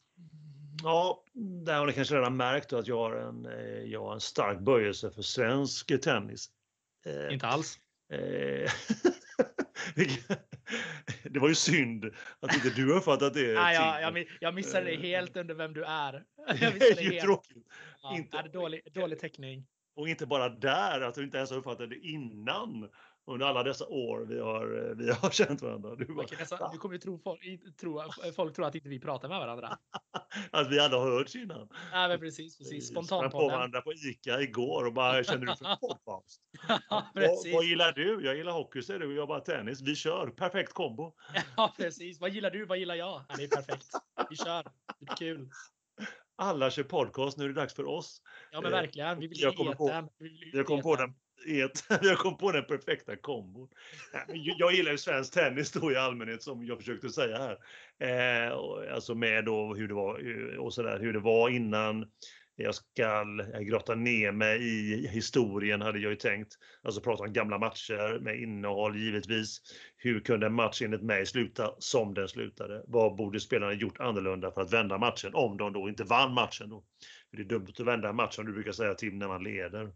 Ja, 0.82 1.24
där 1.64 1.78
har 1.78 1.86
ni 1.86 1.92
kanske 1.92 2.14
redan 2.14 2.36
märkt 2.36 2.72
att 2.72 2.86
jag 2.86 2.98
har 2.98 3.16
en, 3.16 3.46
eh, 3.46 3.82
jag 3.84 4.04
har 4.04 4.14
en 4.14 4.20
stark 4.20 4.58
böjelse 4.60 5.10
för 5.10 5.22
svensk 5.22 6.00
tennis. 6.02 6.50
Eh, 7.06 7.32
Inte 7.32 7.46
alls. 7.46 7.78
Eh, 8.12 8.70
det 11.22 11.38
var 11.38 11.48
ju 11.48 11.54
synd 11.54 12.04
att 12.40 12.54
inte 12.54 12.70
du 12.70 12.92
har 12.92 13.00
fattat 13.00 13.34
det. 13.34 13.54
Nej, 13.54 13.74
jag, 13.74 14.02
jag, 14.02 14.26
jag 14.40 14.54
missade 14.54 14.86
det 14.86 14.96
helt 14.96 15.36
under 15.36 15.54
vem 15.54 15.74
du 15.74 15.84
är. 15.84 16.24
Jag 16.60 16.78
det 16.78 16.90
är 16.90 17.12
ju 17.12 17.20
tråkigt. 17.20 17.66
Ja, 18.02 18.16
inte, 18.16 18.42
dålig, 18.42 18.92
dålig 18.92 19.18
täckning. 19.18 19.66
Och 19.96 20.08
inte 20.08 20.26
bara 20.26 20.48
där, 20.48 21.00
att 21.00 21.14
du 21.14 21.24
inte 21.24 21.36
ens 21.36 21.50
har 21.50 21.58
uppfattat 21.58 21.90
det 21.90 21.98
innan 21.98 22.88
under 23.28 23.46
alla 23.46 23.62
dessa 23.62 23.86
år 23.86 24.26
vi 24.28 24.40
har, 24.40 24.94
vi 24.94 25.10
har 25.10 25.30
känt 25.32 25.62
varandra. 25.62 25.94
Du, 25.94 26.04
bara, 26.04 26.26
nästan, 26.38 26.72
du 26.72 26.78
kommer 26.78 26.94
ju 26.94 26.98
tro 26.98 27.18
folk, 27.18 27.40
tro, 27.80 28.02
folk 28.36 28.54
tror 28.56 28.66
att 28.66 28.74
inte 28.74 28.88
vi 28.88 29.00
pratar 29.00 29.28
med 29.28 29.38
varandra. 29.38 29.78
att 30.50 30.70
vi 30.70 30.78
aldrig 30.78 31.00
har 31.00 31.10
hörts 31.10 31.36
innan. 31.36 31.68
Ja, 31.92 32.08
men 32.08 32.20
precis, 32.20 32.58
precis. 32.58 32.88
Spontanpodden. 32.88 33.30
på 33.30 33.48
varandra 33.48 33.80
på 33.80 33.92
ICA 33.92 34.40
igår 34.40 34.84
och 34.84 34.92
bara 34.92 35.24
kände 35.24 35.46
du 35.46 35.56
för 35.56 35.76
podcast? 35.88 36.40
ja, 36.90 37.06
vad, 37.14 37.52
vad 37.52 37.64
gillar 37.64 37.92
du? 37.92 38.24
Jag 38.24 38.36
gillar 38.36 38.52
hockey 38.52 38.82
säger 38.82 39.00
du, 39.00 39.14
jag 39.14 39.28
bara 39.28 39.40
tennis. 39.40 39.80
Vi 39.80 39.94
kör, 39.94 40.30
perfekt 40.30 40.72
kombo. 40.72 41.14
ja, 41.56 41.74
precis. 41.76 42.20
Vad 42.20 42.30
gillar 42.30 42.50
du? 42.50 42.64
Vad 42.66 42.78
gillar 42.78 42.94
jag? 42.94 43.24
Ja, 43.28 43.34
det 43.36 43.44
är 43.44 43.48
perfekt. 43.48 43.86
Vi 44.30 44.36
kör, 44.36 44.62
det 44.98 45.12
är 45.12 45.16
kul. 45.16 45.50
Alla 46.36 46.70
kör 46.70 46.82
podcast, 46.82 47.38
nu 47.38 47.44
är 47.44 47.48
det 47.48 47.54
dags 47.54 47.74
för 47.74 47.84
oss. 47.84 48.22
Ja 48.52 48.60
men 48.60 48.70
verkligen. 48.70 49.18
Vi 49.18 49.26
vill 49.26 49.40
jag 49.40 49.56
kommer 49.56 49.74
på, 49.74 50.08
jag 50.52 50.66
kom 50.66 50.82
på 50.82 50.96
den 50.96 51.14
ett, 51.48 51.84
jag 52.02 52.18
kom 52.18 52.36
på 52.36 52.52
den 52.52 52.64
perfekta 52.64 53.16
kombon. 53.16 53.68
Jag 54.34 54.72
gillar 54.72 54.92
ju 54.92 54.98
svensk 54.98 55.34
tennis 55.34 55.72
då 55.72 55.92
i 55.92 55.96
allmänhet 55.96 56.42
som 56.42 56.66
jag 56.66 56.78
försökte 56.78 57.08
säga 57.10 57.38
här. 57.38 57.58
Eh, 58.00 58.52
alltså 58.94 59.14
med 59.14 59.44
då 59.44 59.74
hur 59.74 59.88
det 59.88 59.94
var 59.94 60.18
eh, 60.18 60.58
och 60.58 60.74
så 60.74 60.82
där, 60.82 60.98
hur 60.98 61.12
det 61.12 61.20
var 61.20 61.48
innan 61.48 62.06
jag 62.62 62.74
ska 62.74 63.24
grotta 63.60 63.94
ner 63.94 64.32
mig 64.32 64.62
i 64.62 65.08
historien 65.08 65.82
hade 65.82 65.98
jag 65.98 66.10
ju 66.10 66.16
tänkt. 66.16 66.54
Alltså 66.82 67.00
prata 67.00 67.22
om 67.22 67.32
gamla 67.32 67.58
matcher 67.58 68.18
med 68.20 68.40
innehåll 68.40 68.96
givetvis. 68.96 69.60
Hur 69.96 70.20
kunde 70.20 70.46
en 70.46 70.54
match 70.54 70.82
enligt 70.82 71.02
mig 71.02 71.26
sluta 71.26 71.74
som 71.78 72.14
den 72.14 72.28
slutade? 72.28 72.84
Vad 72.86 73.16
borde 73.16 73.40
spelarna 73.40 73.72
gjort 73.72 74.00
annorlunda 74.00 74.50
för 74.50 74.60
att 74.60 74.72
vända 74.72 74.98
matchen 74.98 75.34
om 75.34 75.56
de 75.56 75.72
då 75.72 75.88
inte 75.88 76.04
vann 76.04 76.34
matchen? 76.34 76.68
Då? 76.68 76.84
Det 77.32 77.42
är 77.42 77.44
dumt 77.44 77.68
att 77.68 77.86
vända 77.86 78.08
en 78.08 78.16
match 78.16 78.34
som 78.34 78.46
du 78.46 78.52
brukar 78.52 78.72
säga 78.72 78.94
Tim 78.94 79.18
när 79.18 79.28
man 79.28 79.42
leder. 79.42 79.92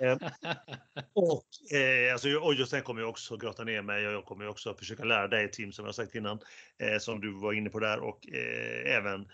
Eh, 0.00 0.16
och, 1.12 1.76
eh, 1.78 2.12
alltså, 2.12 2.28
och 2.28 2.54
just 2.54 2.70
sen 2.70 2.82
kommer 2.82 3.00
jag 3.00 3.10
också 3.10 3.36
grotta 3.36 3.64
ner 3.64 3.82
mig 3.82 4.06
och 4.06 4.12
jag 4.12 4.24
kommer 4.24 4.48
också 4.48 4.74
försöka 4.74 5.04
lära 5.04 5.28
dig 5.28 5.50
Tim 5.50 5.72
som 5.72 5.84
jag 5.84 5.94
sagt 5.94 6.14
innan, 6.14 6.38
eh, 6.78 6.98
som 6.98 7.20
du 7.20 7.32
var 7.32 7.52
inne 7.52 7.70
på 7.70 7.78
där 7.78 7.98
och 8.00 8.28
eh, 8.28 8.96
även 8.96 9.26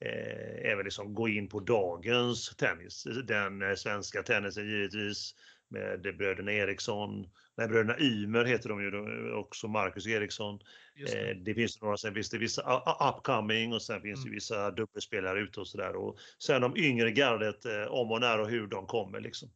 eh, 0.00 0.72
även 0.72 0.84
liksom 0.84 1.14
gå 1.14 1.28
in 1.28 1.48
på 1.48 1.60
dagens 1.60 2.56
tennis. 2.56 3.06
Den 3.24 3.62
eh, 3.62 3.74
svenska 3.74 4.22
tennisen 4.22 4.66
givetvis 4.66 5.34
med 5.68 6.16
bröderna 6.18 6.52
Eriksson, 6.52 7.26
nej 7.56 7.68
bröderna 7.68 7.98
Ymer 8.00 8.44
heter 8.44 8.68
de 8.68 8.82
ju 8.82 9.32
också, 9.32 9.68
Marcus 9.68 10.06
Eriksson. 10.06 10.58
Det. 10.96 11.30
Eh, 11.30 11.36
det. 11.36 11.54
finns 11.54 11.82
några, 11.82 11.96
sen 11.96 12.14
finns 12.14 12.30
det 12.30 12.38
vissa 12.38 12.82
upcoming 13.10 13.72
och 13.72 13.82
sen 13.82 14.00
finns 14.00 14.18
mm. 14.18 14.30
det 14.30 14.34
vissa 14.34 14.70
dubbelspelare 14.70 15.40
ute 15.40 15.60
och 15.60 15.68
sådär. 15.68 15.96
Och 15.96 16.16
sen 16.38 16.60
de 16.60 16.76
yngre 16.76 17.10
gardet, 17.10 17.64
eh, 17.64 17.82
om 17.82 18.10
och 18.10 18.20
när 18.20 18.40
och 18.40 18.48
hur 18.48 18.66
de 18.66 18.86
kommer 18.86 19.20
liksom. 19.20 19.48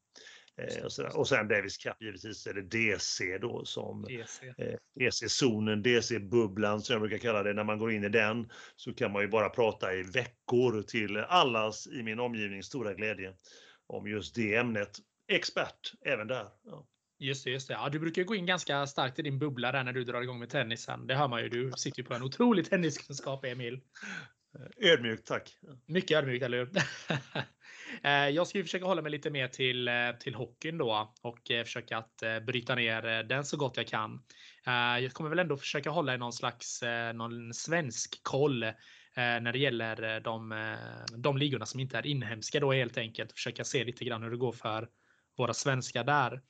Eh, 0.61 0.85
och, 0.85 1.19
och 1.19 1.29
sen 1.29 1.49
Davis 1.49 1.77
Cup 1.77 1.97
givetvis, 2.01 2.47
eller 2.47 2.63
DC 2.63 3.39
då 3.39 3.65
som 3.65 4.07
DC-zonen, 4.95 5.79
eh, 5.79 5.83
DC-bubblan 5.83 6.81
som 6.83 6.93
jag 6.93 7.01
brukar 7.01 7.19
kalla 7.19 7.43
det. 7.43 7.53
När 7.53 7.65
man 7.65 7.79
går 7.79 7.93
in 7.93 8.05
i 8.05 8.09
den 8.09 8.51
så 8.77 8.95
kan 8.95 9.13
man 9.13 9.23
ju 9.23 9.29
bara 9.29 9.49
prata 9.49 9.95
i 9.95 10.03
veckor 10.03 10.83
till 10.83 11.17
allas 11.17 11.87
i 11.87 12.03
min 12.03 12.21
omgivning 12.21 12.63
stora 12.63 12.95
glädje 12.95 13.35
om 13.87 14.07
just 14.07 14.35
det 14.35 14.55
ämnet. 14.55 14.99
Expert 15.29 15.93
även 16.05 16.27
där. 16.27 16.47
Ja. 16.65 16.87
Just 17.19 17.45
det, 17.45 17.51
just 17.51 17.69
det. 17.69 17.75
Ja, 17.75 17.89
du 17.89 17.99
brukar 17.99 18.23
gå 18.23 18.35
in 18.35 18.47
ganska 18.47 18.87
starkt 18.87 19.19
i 19.19 19.23
din 19.23 19.39
bubbla 19.39 19.73
där 19.73 19.85
när 19.85 19.93
du 19.93 20.05
drar 20.05 20.23
igång 20.23 20.39
med 20.39 20.51
tennisen. 20.51 21.07
Det 21.07 21.15
hör 21.15 21.29
man 21.29 21.43
ju. 21.43 21.49
Du 21.49 21.73
sitter 21.77 21.99
ju 21.99 22.05
på 22.05 22.15
en 22.15 22.23
otrolig 22.23 22.71
tenniskunskap, 22.71 23.45
Emil. 23.45 23.81
Ödmjukt, 24.77 25.27
tack. 25.27 25.59
Mycket 25.87 26.19
ödmjukt, 26.19 26.45
eller 26.45 26.59
hur? 26.59 26.71
Eh, 28.03 28.29
jag 28.29 28.47
ska 28.47 28.59
ju 28.59 28.65
försöka 28.65 28.85
hålla 28.85 29.03
mig 29.03 29.13
lite 29.13 29.31
mer 29.31 29.49
till, 29.49 29.89
eh, 29.89 29.95
till 30.21 30.35
hockeyn 30.35 30.79
då 30.79 31.15
och 31.23 31.51
eh, 31.51 31.65
försöka 31.65 31.99
att 31.99 32.23
bryta 32.47 32.75
ner 32.75 33.23
den 33.23 33.45
så 33.45 33.57
gott 33.57 33.77
jag 33.77 33.87
kan. 33.87 34.23
Jag 35.01 35.13
kommer 35.13 35.31
väl 35.31 35.39
ändå 35.39 35.57
försöka 35.57 35.91
hålla 35.91 36.15
i 36.15 36.19
någon 36.19 36.33
slags 36.33 36.83
någon 37.15 37.55
svensk 37.55 38.23
koll 38.23 38.67
när 39.17 39.53
det 39.53 39.59
gäller 39.59 40.21
de, 40.21 40.77
de 41.17 41.37
ligorna 41.37 41.67
som 41.67 41.81
inte 41.81 41.99
är 41.99 42.07
inhemska 42.07 42.61
då 42.61 42.73
helt 42.73 42.99
enkelt. 42.99 43.33
Försöka 43.33 43.65
se 43.65 43.85
lite 43.85 44.05
grann 44.05 44.23
hur 44.23 44.31
det 44.31 44.37
går 44.37 44.53
för 44.53 44.89
våra 45.39 45.55
svenskar 45.55 46.05
där. 46.05 46.41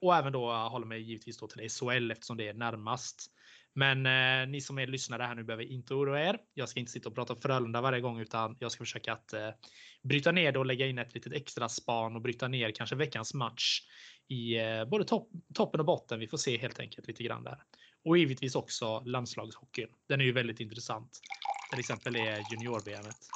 Och 0.00 0.16
även 0.16 0.32
då 0.32 0.52
hålla 0.52 0.86
mig 0.86 1.02
givetvis 1.02 1.38
då 1.38 1.46
till 1.46 1.70
SHL 1.70 2.10
eftersom 2.10 2.36
det 2.36 2.48
är 2.48 2.54
närmast. 2.54 3.30
Men 3.78 4.06
eh, 4.06 4.48
ni 4.48 4.60
som 4.60 4.78
är 4.78 4.86
lyssnare 4.86 5.22
här 5.22 5.34
nu 5.34 5.44
behöver 5.44 5.64
inte 5.64 5.94
oroa 5.94 6.20
er. 6.20 6.38
Jag 6.54 6.68
ska 6.68 6.80
inte 6.80 6.92
sitta 6.92 7.08
och 7.08 7.14
prata 7.14 7.36
Frölunda 7.36 7.80
varje 7.80 8.00
gång 8.00 8.20
utan 8.20 8.56
jag 8.60 8.72
ska 8.72 8.84
försöka 8.84 9.12
att 9.12 9.32
eh, 9.32 9.50
bryta 10.02 10.32
ner 10.32 10.52
det 10.52 10.58
och 10.58 10.66
lägga 10.66 10.86
in 10.86 10.98
ett 10.98 11.14
litet 11.14 11.32
extra 11.32 11.68
span 11.68 12.16
och 12.16 12.22
bryta 12.22 12.48
ner 12.48 12.70
kanske 12.70 12.96
veckans 12.96 13.34
match 13.34 13.80
i 14.28 14.58
eh, 14.58 14.84
både 14.84 15.04
topp, 15.04 15.28
toppen 15.54 15.80
och 15.80 15.86
botten. 15.86 16.20
Vi 16.20 16.28
får 16.28 16.38
se 16.38 16.58
helt 16.58 16.80
enkelt 16.80 17.08
lite 17.08 17.22
grann 17.22 17.44
där. 17.44 17.58
Och 18.04 18.18
givetvis 18.18 18.54
också 18.54 19.00
landslagshockeyn. 19.00 19.88
Den 20.08 20.20
är 20.20 20.24
ju 20.24 20.32
väldigt 20.32 20.60
intressant. 20.60 21.20
Till 21.70 21.80
exempel 21.80 22.16
är 22.16 22.38
junior-VMet. 22.52 23.28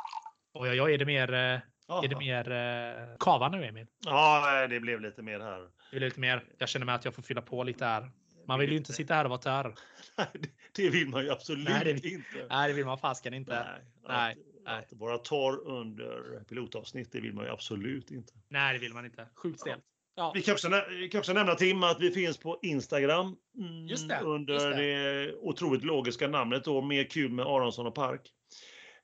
Och 0.53 0.67
ja, 0.67 0.75
ja, 0.75 0.91
är 0.91 0.99
det 0.99 1.07
mer 1.07 1.33
Är 1.33 2.09
det 2.09 2.17
mer 2.19 2.51
eh, 2.51 3.17
kava 3.19 3.49
nu 3.49 3.65
Emil? 3.65 3.87
Ja, 4.07 4.67
det 4.67 4.81
blev 4.81 5.01
lite 5.01 5.23
mer 5.23 5.41
här. 5.41 5.61
Det 5.61 5.99
blev 5.99 6.03
lite 6.03 6.21
mer. 6.21 6.45
Jag 6.59 6.69
känner 6.69 6.87
mig 6.87 6.95
att 6.95 7.05
jag 7.05 7.15
får 7.15 7.23
fylla 7.23 7.43
på 7.43 7.65
lite 7.65 7.85
här. 7.85 8.11
Man 8.47 8.61
vill 8.61 8.71
ju 8.71 8.77
inte 8.77 8.93
sitta 8.93 9.15
här 9.15 9.25
och 9.25 9.31
vara 9.31 9.41
tör. 9.41 9.75
det 10.77 10.91
vill 10.91 11.09
man 11.09 11.25
ju 11.25 11.31
absolut 11.31 11.69
nej, 11.69 11.85
det, 11.85 12.09
inte. 12.09 12.47
Nej, 12.51 12.69
det 12.69 12.75
vill 12.75 12.87
man 12.87 12.99
fasken 12.99 13.35
inte. 13.35 13.55
Nej, 13.55 13.85
nej, 14.09 14.37
att, 14.67 14.93
att 14.93 14.99
vara 14.99 15.19
torr 15.19 15.69
under 15.69 16.45
pilotavsnitt, 16.49 17.13
det 17.13 17.21
vill 17.21 17.35
man 17.35 17.45
ju 17.45 17.51
absolut 17.51 18.11
inte. 18.11 18.33
Nej, 18.49 18.73
det 18.73 18.79
vill 18.79 18.95
man 18.95 19.05
inte. 19.05 19.29
Sjukt 19.35 19.61
stelt. 19.61 19.85
Ja. 20.15 20.33
Vi, 20.35 20.43
kan 20.43 20.53
också, 20.53 20.83
vi 20.91 21.09
kan 21.09 21.19
också 21.19 21.33
nämna 21.33 21.55
Tim 21.55 21.83
att 21.83 22.01
vi 22.01 22.11
finns 22.11 22.39
på 22.39 22.59
Instagram 22.63 23.37
mm, 23.59 23.89
just 23.89 24.09
det, 24.09 24.21
under 24.21 24.55
just 24.55 24.67
det. 24.67 24.77
det 24.77 25.35
otroligt 25.35 25.85
logiska 25.85 26.29
namnet 26.29 26.65
då, 26.65 26.83
Mer 26.83 27.05
kul 27.05 27.33
med 27.33 27.47
Aronsson 27.47 27.87
och 27.87 27.95
Park. 27.95 28.21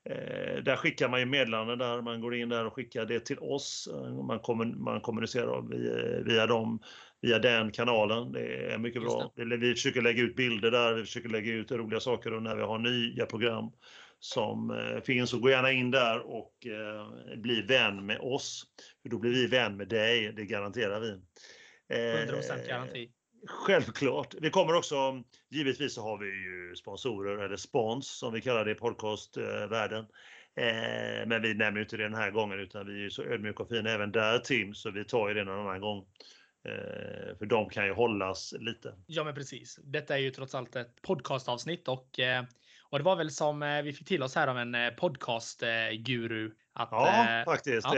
Eh, 0.09 0.63
där 0.63 0.75
skickar 0.75 1.09
man 1.09 1.19
ju 1.19 1.25
meddelanden 1.25 1.77
där, 1.77 2.01
man 2.01 2.21
går 2.21 2.35
in 2.35 2.49
där 2.49 2.65
och 2.65 2.73
skickar 2.73 3.05
det 3.05 3.19
till 3.19 3.39
oss. 3.39 3.89
Man, 4.27 4.39
kommun, 4.39 4.83
man 4.83 5.01
kommunicerar 5.01 5.61
via, 5.61 6.23
via 6.23 6.47
dem 6.47 6.79
via 7.21 7.39
den 7.39 7.71
kanalen. 7.71 8.31
Det 8.31 8.73
är 8.73 8.77
mycket 8.77 9.01
bra. 9.01 9.31
Vi 9.35 9.73
försöker 9.73 10.01
lägga 10.01 10.23
ut 10.23 10.35
bilder 10.35 10.71
där, 10.71 10.93
vi 10.93 11.01
försöker 11.03 11.29
lägga 11.29 11.53
ut 11.53 11.71
roliga 11.71 11.99
saker 11.99 12.33
och 12.33 12.43
när 12.43 12.55
vi 12.55 12.61
har 12.61 12.79
nya 12.79 13.25
program 13.25 13.71
som 14.19 14.71
eh, 14.71 15.01
finns. 15.01 15.29
Så 15.29 15.39
gå 15.39 15.49
gärna 15.49 15.71
in 15.71 15.91
där 15.91 16.19
och 16.19 16.53
eh, 16.65 17.37
bli 17.37 17.61
vän 17.61 18.05
med 18.05 18.19
oss. 18.19 18.63
För 19.01 19.09
då 19.09 19.19
blir 19.19 19.31
vi 19.31 19.47
vän 19.47 19.77
med 19.77 19.87
dig, 19.87 20.33
det 20.35 20.45
garanterar 20.45 20.99
vi. 20.99 21.19
100% 21.93 22.67
garanti. 22.67 23.11
Självklart. 23.47 24.35
Vi 24.41 24.49
kommer 24.49 24.75
också, 24.75 25.23
givetvis 25.49 25.93
så 25.93 26.01
har 26.01 26.17
vi 26.17 26.25
ju 26.25 26.75
sponsorer 26.75 27.45
eller 27.45 27.57
spons 27.57 28.19
som 28.19 28.33
vi 28.33 28.41
kallar 28.41 28.65
det 28.65 28.71
i 28.71 28.75
podcastvärlden. 28.75 30.05
Men 31.27 31.41
vi 31.41 31.53
nämner 31.53 31.81
inte 31.81 31.97
det 31.97 32.03
den 32.03 32.13
här 32.13 32.31
gången 32.31 32.59
utan 32.59 32.87
vi 32.87 33.05
är 33.05 33.09
så 33.09 33.23
ödmjuka 33.23 33.63
och 33.63 33.69
fina 33.69 33.89
även 33.89 34.11
där 34.11 34.39
Tim 34.39 34.73
så 34.73 34.91
vi 34.91 35.05
tar 35.05 35.27
ju 35.27 35.33
det 35.33 35.43
någon 35.43 35.67
annan 35.67 35.81
gång. 35.81 36.05
Eh, 36.67 37.37
för 37.37 37.45
de 37.45 37.69
kan 37.69 37.85
ju 37.85 37.93
hållas 37.93 38.53
lite. 38.59 38.93
Ja, 39.05 39.23
men 39.23 39.35
precis. 39.35 39.79
Detta 39.83 40.15
är 40.15 40.19
ju 40.19 40.31
trots 40.31 40.55
allt 40.55 40.75
ett 40.75 41.01
podcastavsnitt 41.01 41.87
och 41.87 42.19
eh, 42.19 42.43
och 42.89 42.97
det 42.97 43.03
var 43.03 43.15
väl 43.15 43.31
som 43.31 43.63
eh, 43.63 43.81
vi 43.81 43.93
fick 43.93 44.07
till 44.07 44.23
oss 44.23 44.35
här 44.35 44.47
av 44.47 44.57
en 44.57 44.75
podcastguru. 44.97 46.51
Att, 46.73 46.89
ja, 46.91 47.43
faktiskt. 47.45 47.87
Ja. 47.87 47.93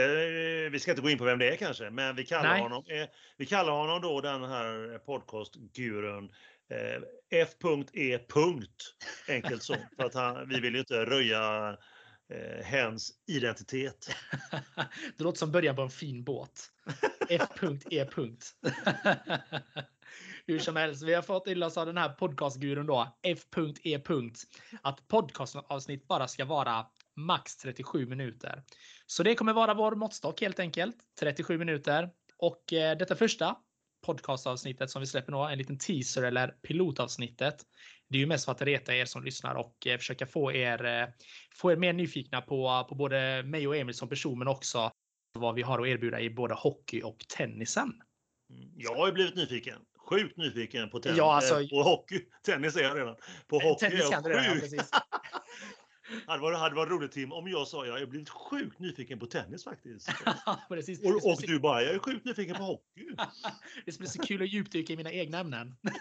Vi 0.70 0.78
ska 0.80 0.90
inte 0.90 1.02
gå 1.02 1.10
in 1.10 1.18
på 1.18 1.24
vem 1.24 1.38
det 1.38 1.52
är 1.52 1.56
kanske, 1.56 1.90
men 1.90 2.16
vi 2.16 2.26
kallar, 2.26 2.58
honom, 2.58 2.84
vi 3.36 3.46
kallar 3.46 3.72
honom 3.72 4.02
då 4.02 4.20
den 4.20 4.44
här 4.44 4.98
podcastgurun 4.98 6.32
F.E. 7.30 8.18
Enkelt 9.28 9.62
så. 9.62 9.74
För 9.96 10.04
att 10.04 10.14
han, 10.14 10.48
vi 10.48 10.60
vill 10.60 10.74
ju 10.74 10.80
inte 10.80 11.04
röja 11.04 11.76
eh, 12.30 12.64
hens 12.64 13.12
identitet. 13.26 14.16
det 15.16 15.24
låter 15.24 15.38
som 15.38 15.52
början 15.52 15.76
på 15.76 15.82
en 15.82 15.90
fin 15.90 16.24
båt. 16.24 16.70
F.E. 17.28 18.06
Hur 20.46 20.58
som 20.58 20.76
helst, 20.76 21.02
vi 21.02 21.14
har 21.14 21.22
fått 21.22 21.44
till 21.44 21.62
oss 21.62 21.78
av 21.78 21.86
den 21.86 21.96
här 21.96 22.08
podcastgurun 22.08 22.86
då, 22.86 23.18
F.E. 23.22 24.00
Att 24.82 25.08
podcastavsnitt 25.08 26.08
bara 26.08 26.28
ska 26.28 26.44
vara 26.44 26.86
max 27.16 27.56
37 27.56 28.06
minuter. 28.06 28.62
Så 29.06 29.22
det 29.22 29.34
kommer 29.34 29.52
vara 29.52 29.74
vår 29.74 29.94
måttstock 29.94 30.40
helt 30.40 30.60
enkelt. 30.60 30.96
37 31.20 31.58
minuter. 31.58 32.10
Och 32.36 32.72
eh, 32.72 32.98
detta 32.98 33.16
första 33.16 33.56
podcastavsnittet 34.02 34.90
som 34.90 35.00
vi 35.00 35.06
släpper 35.06 35.32
nu, 35.32 35.52
en 35.52 35.58
liten 35.58 35.78
teaser 35.78 36.22
eller 36.22 36.48
pilotavsnittet. 36.48 37.54
Det 38.08 38.16
är 38.18 38.20
ju 38.20 38.26
mest 38.26 38.44
för 38.44 38.52
att 38.52 38.62
reta 38.62 38.94
er 38.94 39.04
som 39.04 39.24
lyssnar 39.24 39.54
och 39.54 39.86
eh, 39.86 39.98
försöka 39.98 40.26
få 40.26 40.52
er, 40.52 40.84
eh, 40.84 41.08
få 41.54 41.72
er 41.72 41.76
mer 41.76 41.92
nyfikna 41.92 42.40
på, 42.40 42.86
på 42.88 42.94
både 42.94 43.42
mig 43.42 43.68
och 43.68 43.76
Emil 43.76 43.94
som 43.94 44.08
person, 44.08 44.38
men 44.38 44.48
också 44.48 44.92
vad 45.38 45.54
vi 45.54 45.62
har 45.62 45.80
att 45.80 45.88
erbjuda 45.88 46.20
i 46.20 46.30
både 46.30 46.54
hockey 46.54 47.02
och 47.02 47.18
tennisen. 47.36 47.92
Mm, 48.50 48.70
jag 48.76 48.94
har 48.94 49.06
ju 49.06 49.12
blivit 49.12 49.36
nyfiken. 49.36 49.78
Sjukt 50.10 50.36
nyfiken 50.36 50.90
på 50.90 50.98
tennis. 51.00 51.18
Ja, 51.18 51.34
alltså, 51.34 51.60
eh, 51.60 51.68
på 51.68 51.82
hockey. 51.82 52.20
Tennis 52.46 52.76
är 52.76 52.82
jag 52.82 52.98
redan. 52.98 53.16
På 53.46 53.58
hockey 53.58 53.86
tennis 53.86 54.00
är 54.00 54.12
jag 54.12 54.24
sjukt. 54.24 54.36
Redan, 54.36 54.58
Det 54.70 55.09
hade 56.26 56.42
varit, 56.42 56.58
hade 56.58 56.74
varit 56.74 56.90
roligt 56.90 57.12
Tim 57.12 57.32
om 57.32 57.48
jag 57.48 57.68
sa 57.68 57.86
jag 57.86 58.00
är 58.00 58.06
blivit 58.06 58.28
sjukt 58.28 58.78
nyfiken 58.78 59.18
på 59.18 59.26
tennis 59.26 59.64
faktiskt. 59.64 60.10
Precis. 60.68 61.04
Och, 61.04 61.30
och 61.30 61.38
du 61.42 61.60
bara, 61.60 61.82
jag 61.82 61.94
är 61.94 61.98
sjukt 61.98 62.24
nyfiken 62.24 62.56
på 62.56 62.62
hockey. 62.62 63.06
det 63.86 63.92
ska 63.92 64.00
bli 64.00 64.08
så 64.08 64.22
kul 64.22 64.42
att 64.42 64.52
djupdyka 64.52 64.92
i 64.92 64.96
mina 64.96 65.12
egna 65.12 65.38
ämnen. 65.38 65.74
det 65.82 65.92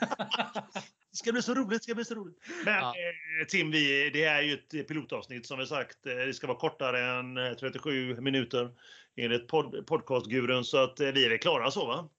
ska 1.17 1.32
bli 1.32 1.41
så 1.41 1.54
roligt, 1.54 1.84
ska 1.84 1.95
bli 1.95 2.06
så 2.06 2.15
roligt. 2.15 2.38
Men 2.65 2.74
ja. 2.74 2.93
eh, 3.41 3.48
Tim, 3.48 3.72
vi, 3.72 4.10
det 4.10 4.24
är 4.24 4.41
ju 4.41 4.54
ett 4.54 4.88
pilotavsnitt 4.88 5.45
som 5.45 5.60
vi 5.60 5.65
sagt. 5.65 6.06
Eh, 6.06 6.15
det 6.15 6.34
ska 6.34 6.48
vara 6.48 6.58
kortare 6.58 7.19
än 7.19 7.56
37 7.60 8.12
eh, 8.12 8.17
minuter 8.17 8.69
enligt 9.15 9.48
pod, 9.48 9.88
podcastgurun 9.88 10.65
så 10.65 10.78
att 10.78 11.00
eh, 11.00 11.08
vi 11.08 11.26
är 11.26 11.38
klara 11.38 11.72
så 11.72 11.86
va? 11.86 12.10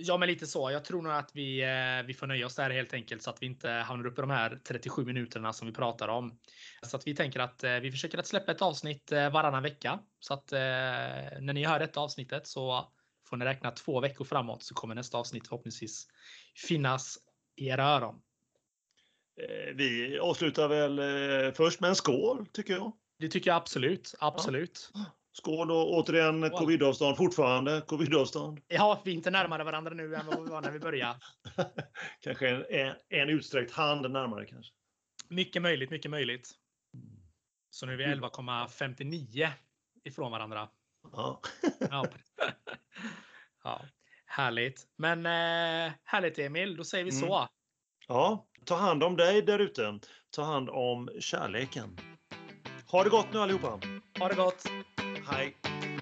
Ja, 0.00 0.16
men 0.16 0.28
lite 0.28 0.46
så. 0.46 0.70
Jag 0.70 0.84
tror 0.84 1.02
nog 1.02 1.12
att 1.12 1.30
vi, 1.34 1.62
eh, 1.62 2.06
vi 2.06 2.14
får 2.14 2.26
nöja 2.26 2.46
oss 2.46 2.54
där 2.54 2.70
helt 2.70 2.94
enkelt 2.94 3.22
så 3.22 3.30
att 3.30 3.42
vi 3.42 3.46
inte 3.46 3.70
hamnar 3.70 4.06
uppe 4.06 4.20
i 4.20 4.22
de 4.22 4.30
här 4.30 4.60
37 4.64 5.04
minuterna 5.04 5.52
som 5.52 5.66
vi 5.66 5.74
pratar 5.74 6.08
om. 6.08 6.38
Så 6.82 6.96
att 6.96 7.06
vi 7.06 7.14
tänker 7.14 7.40
att 7.40 7.64
eh, 7.64 7.74
vi 7.74 7.90
försöker 7.90 8.18
att 8.18 8.26
släppa 8.26 8.52
ett 8.52 8.62
avsnitt 8.62 9.12
eh, 9.12 9.30
varannan 9.30 9.62
vecka 9.62 10.00
så 10.20 10.34
att 10.34 10.50
när 10.50 11.52
ni 11.52 11.64
hör 11.64 11.78
detta 11.78 12.00
avsnittet 12.00 12.46
så 12.46 12.92
får 13.28 13.36
ni 13.36 13.44
räkna 13.44 13.70
två 13.70 14.00
veckor 14.00 14.24
framåt 14.24 14.62
så 14.62 14.74
kommer 14.74 14.94
nästa 14.94 15.18
avsnitt 15.18 15.48
förhoppningsvis 15.48 16.06
finnas 16.68 17.18
i 17.56 17.68
era 17.68 17.84
öron. 17.84 18.20
Vi 19.74 20.18
avslutar 20.18 20.68
väl 20.68 21.52
först 21.52 21.80
med 21.80 21.88
en 21.88 21.96
skål 21.96 22.46
tycker 22.52 22.72
jag. 22.72 22.92
Det 23.18 23.28
tycker 23.28 23.50
jag 23.50 23.56
absolut. 23.56 24.14
Absolut. 24.18 24.90
Ja. 24.94 25.17
Skål 25.38 25.70
och 25.70 25.94
återigen 25.94 26.50
covidavstånd 26.50 27.16
fortfarande. 27.16 27.80
Covidavstånd. 27.86 28.60
Ja, 28.68 29.02
vi 29.04 29.10
är 29.10 29.14
inte 29.14 29.30
närmare 29.30 29.64
varandra 29.64 29.94
nu 29.94 30.14
än 30.14 30.26
vad 30.26 30.44
vi 30.44 30.50
var 30.50 30.60
när 30.60 30.70
vi 30.70 30.78
började. 30.78 31.18
kanske 32.20 32.48
en, 32.48 32.94
en, 33.08 33.28
utsträckt 33.28 33.72
hand 33.72 34.10
närmare 34.10 34.46
kanske. 34.46 34.72
Mycket 35.28 35.62
möjligt, 35.62 35.90
mycket 35.90 36.10
möjligt. 36.10 36.50
Så 37.70 37.86
nu 37.86 37.92
är 37.92 37.96
vi 37.96 38.04
11,59 38.04 39.48
ifrån 40.04 40.32
varandra. 40.32 40.68
Ja. 41.12 41.40
ja. 41.90 42.06
ja. 43.64 43.82
Härligt. 44.26 44.86
Men 44.96 45.26
eh, 45.26 45.92
härligt 46.04 46.38
Emil, 46.38 46.76
då 46.76 46.84
säger 46.84 47.04
vi 47.04 47.10
mm. 47.10 47.28
så. 47.28 47.48
Ja, 48.08 48.46
ta 48.64 48.76
hand 48.76 49.02
om 49.02 49.16
dig 49.16 49.42
där 49.42 49.58
ute. 49.58 49.98
Ta 50.30 50.42
hand 50.42 50.70
om 50.70 51.10
kärleken. 51.20 51.96
Ha 52.90 53.04
det 53.04 53.10
gott 53.10 53.32
nu 53.32 53.38
allihopa. 53.38 53.80
Ha 54.18 54.28
det 54.28 54.34
gott. 54.34 54.62
Hi 55.30 55.97